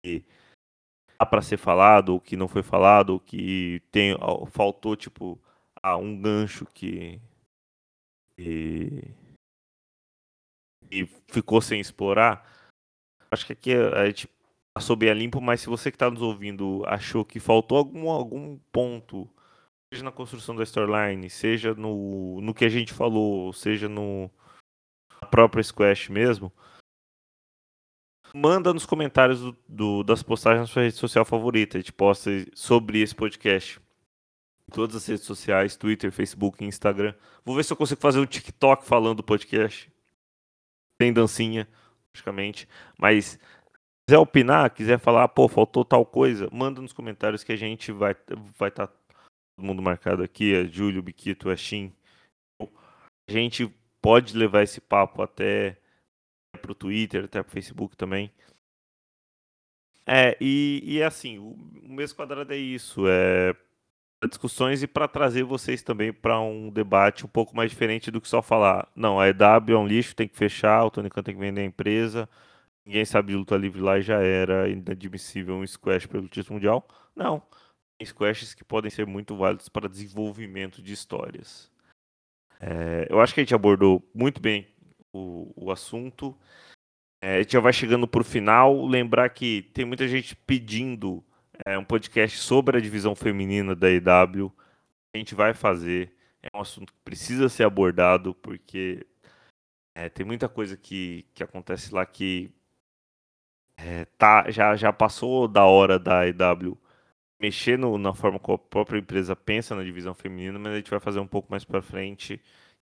[0.03, 0.25] que
[1.19, 4.15] dá para ser falado, ou que não foi falado, ou que tem,
[4.51, 5.39] faltou, tipo,
[5.81, 7.19] ah, um gancho que,
[8.37, 9.13] que,
[10.89, 12.49] que ficou sem explorar.
[13.31, 14.29] Acho que aqui a gente
[14.75, 18.09] passou bem a limpo, mas se você que está nos ouvindo achou que faltou algum,
[18.09, 19.29] algum ponto,
[19.93, 24.29] seja na construção da storyline, seja no, no que a gente falou, seja no
[25.21, 26.51] na própria Squash mesmo,
[28.35, 31.77] manda nos comentários do, do- das postagens na sua rede social favorita.
[31.77, 33.79] A gente posta sobre esse podcast.
[34.71, 37.13] Todas as redes sociais, Twitter, Facebook, Instagram.
[37.43, 39.91] Vou ver se eu consigo fazer um TikTok falando do podcast.
[40.97, 41.67] Tem dancinha,
[42.11, 42.67] praticamente.
[42.97, 43.39] Mas
[44.07, 48.15] quiser opinar, quiser falar, pô, faltou tal coisa, manda nos comentários que a gente vai
[48.57, 51.93] vai estar todo mundo marcado aqui, é Júlio, Biquito, é Shin.
[52.59, 53.67] A gente
[54.01, 55.77] pode levar esse papo até
[56.61, 58.31] pro Twitter, até pro Facebook também.
[60.05, 63.55] É, e, e assim, o, o mês quadrado é isso, é
[64.27, 68.27] discussões e para trazer vocês também para um debate um pouco mais diferente do que
[68.27, 71.35] só falar, não, a EW é um lixo, tem que fechar, o Tony Khan tem
[71.35, 72.29] que vender a empresa,
[72.85, 76.87] ninguém sabe de luta livre lá e já era inadmissível um squash pelo título mundial.
[77.15, 77.41] Não,
[77.97, 81.71] tem squashes que podem ser muito válidos para desenvolvimento de histórias.
[82.59, 84.67] É, eu acho que a gente abordou muito bem
[85.11, 86.37] o, o assunto.
[87.21, 88.85] É, a gente já vai chegando para o final.
[88.85, 91.23] Lembrar que tem muita gente pedindo
[91.65, 94.51] é, um podcast sobre a divisão feminina da EW.
[95.13, 96.13] A gente vai fazer.
[96.41, 99.05] É um assunto que precisa ser abordado, porque
[99.95, 102.51] é, tem muita coisa que, que acontece lá que
[103.77, 106.77] é, tá, já, já passou da hora da EW
[107.39, 110.89] mexer no- na forma como a própria empresa pensa na divisão feminina, mas a gente
[110.89, 112.41] vai fazer um pouco mais para frente.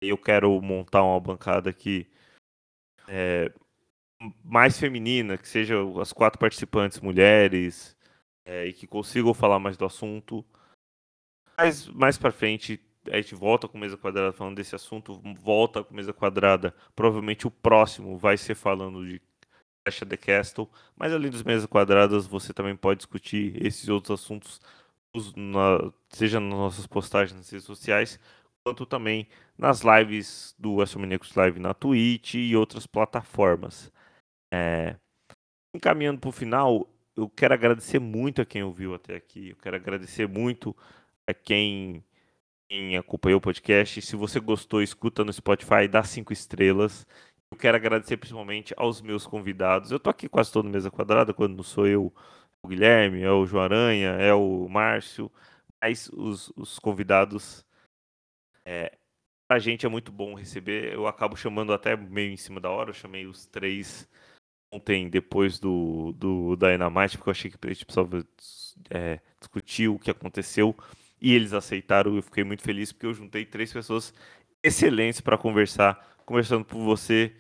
[0.01, 2.07] Eu quero montar uma bancada aqui
[3.07, 3.51] é,
[4.43, 7.95] mais feminina, que seja as quatro participantes mulheres
[8.49, 10.43] é, e que consigam falar mais do assunto.
[11.55, 12.81] Mas mais para frente
[13.11, 16.73] a gente volta com mesa quadrada falando desse assunto, volta com mesa quadrada.
[16.95, 19.21] Provavelmente o próximo vai ser falando de
[19.87, 20.67] of the Castle.
[20.95, 24.59] Mas além dos mesas quadradas, você também pode discutir esses outros assuntos,
[25.35, 28.19] na, seja nas nossas postagens nas redes sociais,
[28.63, 29.27] quanto também
[29.57, 33.91] nas lives do Astromaníacos Live na Twitch e outras plataformas.
[34.51, 34.95] É,
[35.75, 36.87] encaminhando para o final,
[37.19, 39.49] eu quero agradecer muito a quem ouviu até aqui.
[39.49, 40.75] Eu quero agradecer muito
[41.27, 42.03] a quem,
[42.69, 44.01] quem acompanhou o podcast.
[44.01, 47.05] Se você gostou, escuta no Spotify, dá cinco estrelas.
[47.51, 49.91] Eu quero agradecer principalmente aos meus convidados.
[49.91, 52.13] Eu estou aqui quase todo mesa quadrada, quando não sou eu,
[52.63, 55.31] o Guilherme, é o João Aranha, é o Márcio,
[55.81, 57.65] mas os, os convidados
[58.65, 58.97] é,
[59.49, 60.93] a gente é muito bom receber.
[60.93, 62.91] Eu acabo chamando até meio em cima da hora.
[62.91, 64.07] Eu chamei os três
[64.71, 68.25] ontem, depois do, do Dynamite, porque eu achei que a gente precisava
[68.89, 70.75] é, discutir o que aconteceu.
[71.21, 72.15] E eles aceitaram.
[72.15, 74.13] Eu fiquei muito feliz porque eu juntei três pessoas
[74.63, 76.17] excelentes para conversar.
[76.25, 77.33] Conversando com você,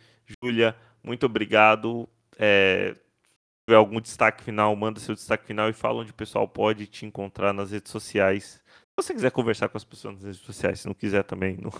[0.43, 0.75] Júlia.
[1.03, 2.09] Muito obrigado.
[2.37, 6.47] É, se tiver algum destaque final, manda seu destaque final e fala onde o pessoal
[6.47, 8.61] pode te encontrar nas redes sociais
[9.03, 11.71] se você quiser conversar com as pessoas nas redes sociais, se não quiser também, não,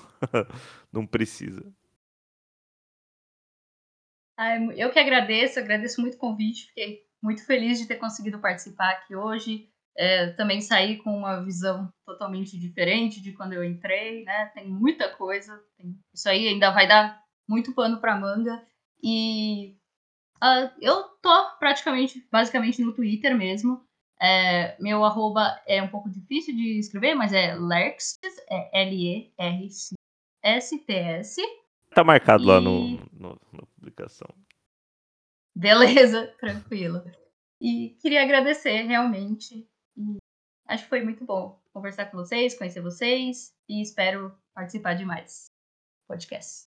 [0.91, 1.63] não precisa.
[4.75, 9.15] Eu que agradeço, agradeço muito o convite, fiquei muito feliz de ter conseguido participar aqui
[9.15, 9.69] hoje.
[9.97, 14.45] É, também saí com uma visão totalmente diferente de quando eu entrei, né?
[14.53, 15.99] Tem muita coisa, tem...
[16.13, 18.65] isso aí ainda vai dar muito pano para manga.
[19.03, 19.75] E
[20.41, 23.83] uh, eu tô praticamente, basicamente no Twitter mesmo.
[24.21, 29.81] É, meu arroba é um pouco difícil de escrever, mas é Lerxtes, é L-E-R-S-T-S.
[31.91, 32.47] Tá marcado e...
[32.47, 34.27] lá no, no, na publicação.
[35.55, 37.03] Beleza, tranquilo.
[37.61, 39.67] E queria agradecer realmente.
[39.97, 40.17] E
[40.67, 45.51] acho que foi muito bom conversar com vocês, conhecer vocês e espero participar de mais
[46.07, 46.67] podcasts.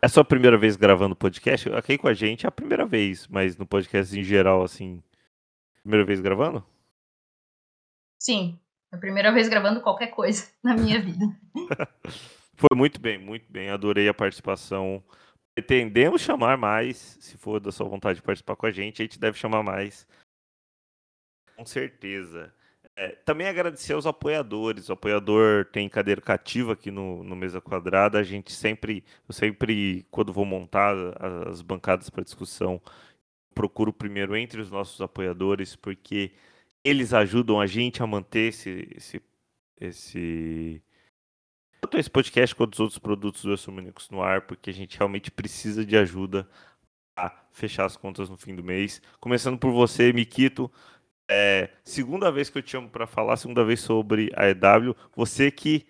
[0.00, 1.68] É a sua primeira vez gravando podcast?
[1.70, 5.02] Aqui com a gente é a primeira vez, mas no podcast em geral, assim,
[5.82, 6.64] primeira vez gravando?
[8.20, 8.58] Sim,
[8.92, 11.24] é a primeira vez gravando qualquer coisa na minha vida.
[12.58, 13.70] Foi muito bem, muito bem.
[13.70, 15.02] Adorei a participação.
[15.54, 19.18] Pretendemos chamar mais, se for da sua vontade de participar com a gente, a gente
[19.18, 20.06] deve chamar mais.
[21.56, 22.52] Com certeza.
[22.96, 24.88] É, também agradecer aos apoiadores.
[24.88, 28.18] O apoiador tem cadeira cativa aqui no, no Mesa Quadrada.
[28.18, 30.96] A gente sempre, eu sempre, quando vou montar
[31.48, 32.82] as bancadas para discussão,
[33.54, 36.32] procuro primeiro entre os nossos apoiadores, porque
[36.84, 39.22] eles ajudam a gente a manter esse, esse,
[39.80, 40.82] esse
[41.80, 45.30] tanto esse podcast quanto os outros produtos do Astromaníacos no ar, porque a gente realmente
[45.30, 46.48] precisa de ajuda
[47.16, 49.02] a fechar as contas no fim do mês.
[49.20, 50.70] Começando por você, Miquito.
[51.30, 54.96] É, segunda vez que eu te chamo para falar, segunda vez sobre a EW.
[55.14, 55.86] Você que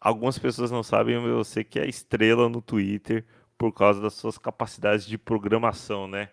[0.00, 3.24] algumas pessoas não sabem, mas você que é estrela no Twitter
[3.56, 6.30] por causa das suas capacidades de programação, né?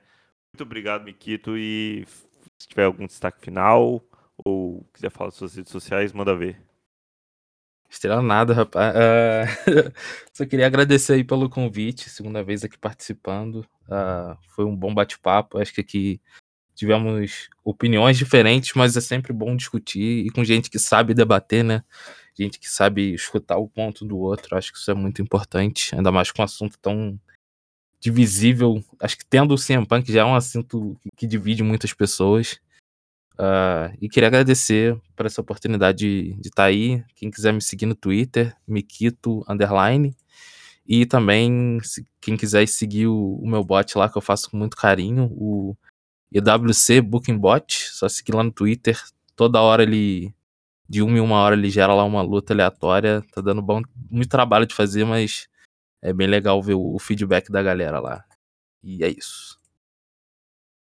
[0.52, 2.06] Muito obrigado, Miquito, e
[2.58, 4.04] se tiver algum destaque final
[4.44, 6.69] ou quiser falar das suas redes sociais, manda ver.
[7.90, 8.94] Estrela nada, rapaz.
[8.96, 9.92] Uh,
[10.32, 13.66] só queria agradecer aí pelo convite, segunda vez aqui participando.
[13.88, 15.58] Uh, foi um bom bate-papo.
[15.58, 16.22] Acho que aqui
[16.76, 21.84] tivemos opiniões diferentes, mas é sempre bom discutir e com gente que sabe debater, né?
[22.38, 24.56] Gente que sabe escutar o ponto do outro.
[24.56, 27.20] Acho que isso é muito importante, ainda mais com um assunto tão
[28.00, 28.84] divisível.
[29.02, 32.60] Acho que tendo o CM Punk já é um assunto que divide muitas pessoas.
[33.40, 37.02] Uh, e queria agradecer por essa oportunidade de estar tá aí.
[37.16, 40.14] Quem quiser me seguir no Twitter, Mikito Underline.
[40.86, 44.58] E também, se, quem quiser seguir o, o, meu bot lá, que eu faço com
[44.58, 45.74] muito carinho, o
[46.34, 47.90] EWC Booking Bot.
[47.94, 49.00] Só seguir lá no Twitter.
[49.38, 50.34] Toda hora ele.
[50.90, 53.24] De uma em uma hora ele gera lá uma luta aleatória.
[53.32, 55.48] Tá dando bom, muito trabalho de fazer, mas
[56.02, 58.26] é bem legal ver o, feedback da galera lá.
[58.84, 59.58] E é isso.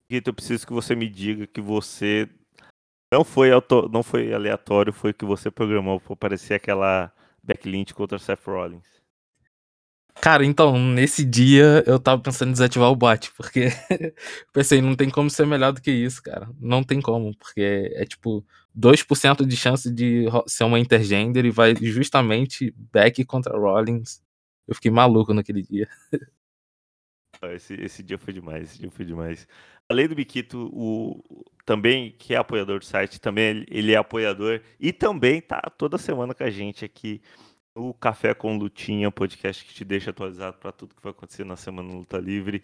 [0.09, 2.27] Rita, eu preciso que você me diga que você
[3.11, 3.89] não foi, auto...
[3.91, 7.11] não foi aleatório, foi que você programou para aparecer aquela
[7.43, 9.01] backlink contra Seth Rollins.
[10.15, 13.69] Cara, então, nesse dia eu tava pensando em desativar o bot, porque
[14.53, 16.49] pensei, não tem como ser melhor do que isso, cara.
[16.59, 18.45] Não tem como, porque é tipo
[18.77, 24.21] 2% de chance de ser uma intergender e vai justamente back contra Rollins
[24.71, 25.87] eu fiquei maluco naquele dia.
[27.43, 29.47] Esse, esse dia foi demais, esse dia foi demais.
[29.89, 34.93] Além do Biquito, o, também, que é apoiador do site, também ele é apoiador e
[34.93, 37.21] também tá toda semana com a gente aqui
[37.75, 41.55] no Café com Lutinha, podcast que te deixa atualizado para tudo que vai acontecer na
[41.55, 42.63] Semana Luta Livre.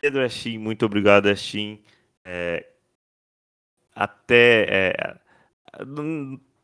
[0.00, 1.82] Pedro Astin, muito obrigado, Astin.
[2.24, 2.66] É,
[3.94, 4.66] até.
[4.68, 5.20] É,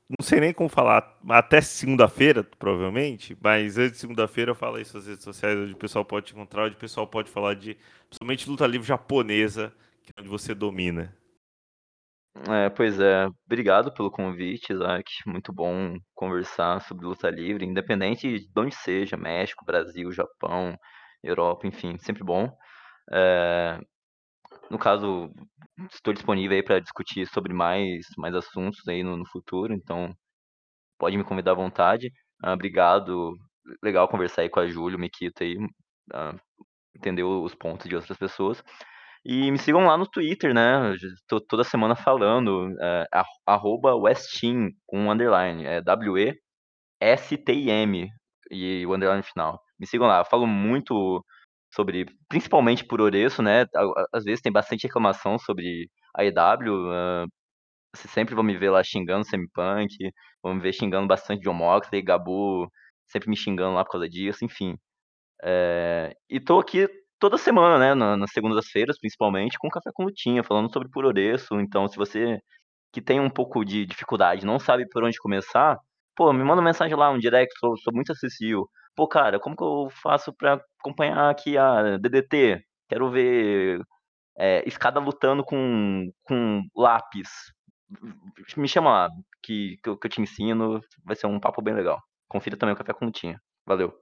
[0.08, 5.06] não sei nem como falar, até segunda-feira, provavelmente, mas antes de segunda-feira fala aí suas
[5.06, 7.76] redes sociais, onde o pessoal pode te encontrar, onde o pessoal pode falar de,
[8.08, 9.72] principalmente, luta livre japonesa,
[10.02, 11.12] que é onde você domina.
[12.48, 15.10] É, pois é, obrigado pelo convite, Isaac.
[15.26, 20.76] Muito bom conversar sobre luta livre, independente de onde seja, México, Brasil, Japão,
[21.22, 22.54] Europa, enfim, sempre bom.
[23.10, 23.80] É,
[24.70, 25.30] no caso,
[25.92, 30.14] estou disponível aí para discutir sobre mais, mais assuntos aí no, no futuro, então
[30.98, 32.10] pode me convidar à vontade.
[32.42, 33.34] Ah, obrigado,
[33.82, 35.56] legal conversar aí com a Júlia, o Mikita aí,
[36.12, 36.34] ah,
[36.96, 38.62] entender os pontos de outras pessoas.
[39.24, 40.94] E me sigam lá no Twitter, né?
[40.94, 43.06] Estou toda semana falando, é,
[43.44, 46.38] arroba Westin, com um underline, é W-E-S-T-I-M,
[48.50, 49.60] e o underline final.
[49.78, 51.24] Me sigam lá, eu falo muito
[51.74, 53.66] sobre, principalmente por Oreço, né?
[54.12, 57.26] Às vezes tem bastante reclamação sobre a EW, uh,
[57.94, 59.96] você sempre vão me ver lá xingando Semi-Punk,
[60.42, 62.70] vão me ver xingando bastante John Moxley, Gabu
[63.08, 64.76] sempre me xingando lá por causa disso, enfim.
[65.42, 66.88] É, e tô aqui
[67.18, 71.60] toda semana, né, na, nas segundas-feiras, principalmente, com Café com Lutinha, falando sobre Puroreço.
[71.60, 72.38] Então, se você
[72.92, 75.78] que tem um pouco de dificuldade, não sabe por onde começar,
[76.16, 78.68] pô, me manda mensagem lá, um direct, sou, sou muito acessível.
[78.96, 82.64] Pô, cara, como que eu faço pra acompanhar aqui a DDT?
[82.88, 83.82] Quero ver
[84.38, 87.28] é, escada lutando com, com lápis.
[88.56, 89.10] Me chama lá,
[89.42, 92.02] que, que eu, que eu te ensino, vai ser um papo bem legal.
[92.26, 93.38] Confira também o Café com Lutinha.
[93.66, 93.94] Valeu.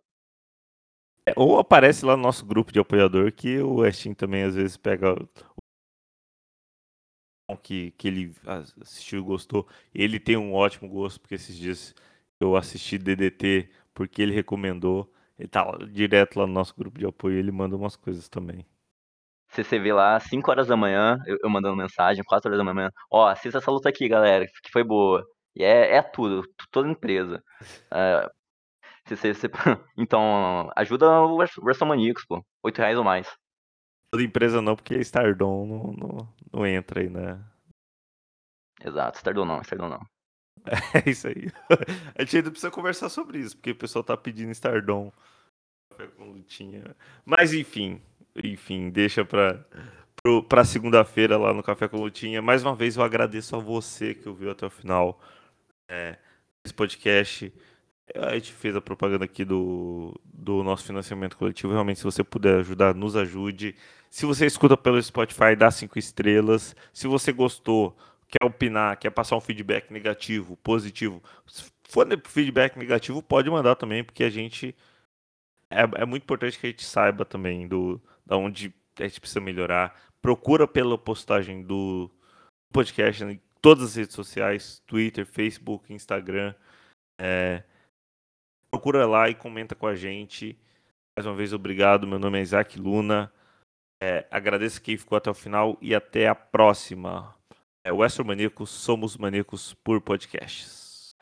[1.26, 4.76] É, ou aparece lá no nosso grupo de apoiador que o Westin também às vezes
[4.76, 5.16] pega
[7.62, 8.34] que, que ele
[8.80, 9.66] assistiu e gostou.
[9.94, 11.94] Ele tem um ótimo gosto, porque esses dias
[12.40, 15.10] eu assisti DDT porque ele recomendou.
[15.38, 18.66] Ele tá direto lá no nosso grupo de apoio, ele manda umas coisas também.
[19.48, 22.90] Você vê lá, 5 horas da manhã, eu, eu, mandando mensagem, 4 horas da manhã,
[23.10, 25.24] ó, assista essa luta aqui, galera, que foi boa.
[25.54, 27.42] E é, é tudo, toda empresa.
[27.92, 28.30] É,
[29.98, 32.42] então, ajuda o WrestleManiacos, pô.
[32.62, 33.28] 8 reais ou mais.
[34.10, 37.38] Toda empresa não, porque Stardom não, não, não entra aí, né?
[38.82, 40.00] Exato, Stardom não, Stardom não.
[41.06, 41.50] É isso aí.
[42.14, 45.12] A gente ainda precisa conversar sobre isso, porque o pessoal tá pedindo Stardom.
[47.24, 48.00] Mas enfim,
[48.42, 49.64] enfim, deixa pra,
[50.22, 52.42] pro, pra segunda-feira lá no Café com Lutinha.
[52.42, 55.20] Mais uma vez eu agradeço a você que ouviu até o final
[55.88, 56.16] é,
[56.64, 57.52] esse podcast.
[58.14, 61.72] A gente fez a propaganda aqui do, do nosso financiamento coletivo.
[61.72, 63.74] Realmente, se você puder ajudar, nos ajude.
[64.10, 66.76] Se você escuta pelo Spotify, dá cinco estrelas.
[66.92, 67.96] Se você gostou,
[68.28, 74.02] quer opinar, quer passar um feedback negativo, positivo, se for feedback negativo, pode mandar também,
[74.02, 74.74] porque a gente.
[75.70, 79.40] É, é muito importante que a gente saiba também do da onde a gente precisa
[79.40, 79.94] melhorar.
[80.22, 82.10] Procura pela postagem do
[82.72, 86.54] podcast em todas as redes sociais: Twitter, Facebook, Instagram.
[87.20, 87.62] É,
[88.70, 90.58] procura lá e comenta com a gente.
[91.16, 92.06] Mais uma vez, obrigado.
[92.06, 93.32] Meu nome é Isaac Luna.
[94.02, 97.34] É, agradeço quem ficou até o final e até a próxima.
[97.86, 101.14] É Western Maníacos, somos maníacos por podcasts.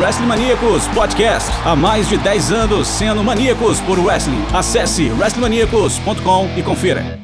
[0.00, 1.50] Wrestling Maníacos Podcast.
[1.66, 4.42] Há mais de 10 anos sendo maníacos por wrestling.
[4.54, 7.20] Acesse wrestlingmaníacos.com e confira.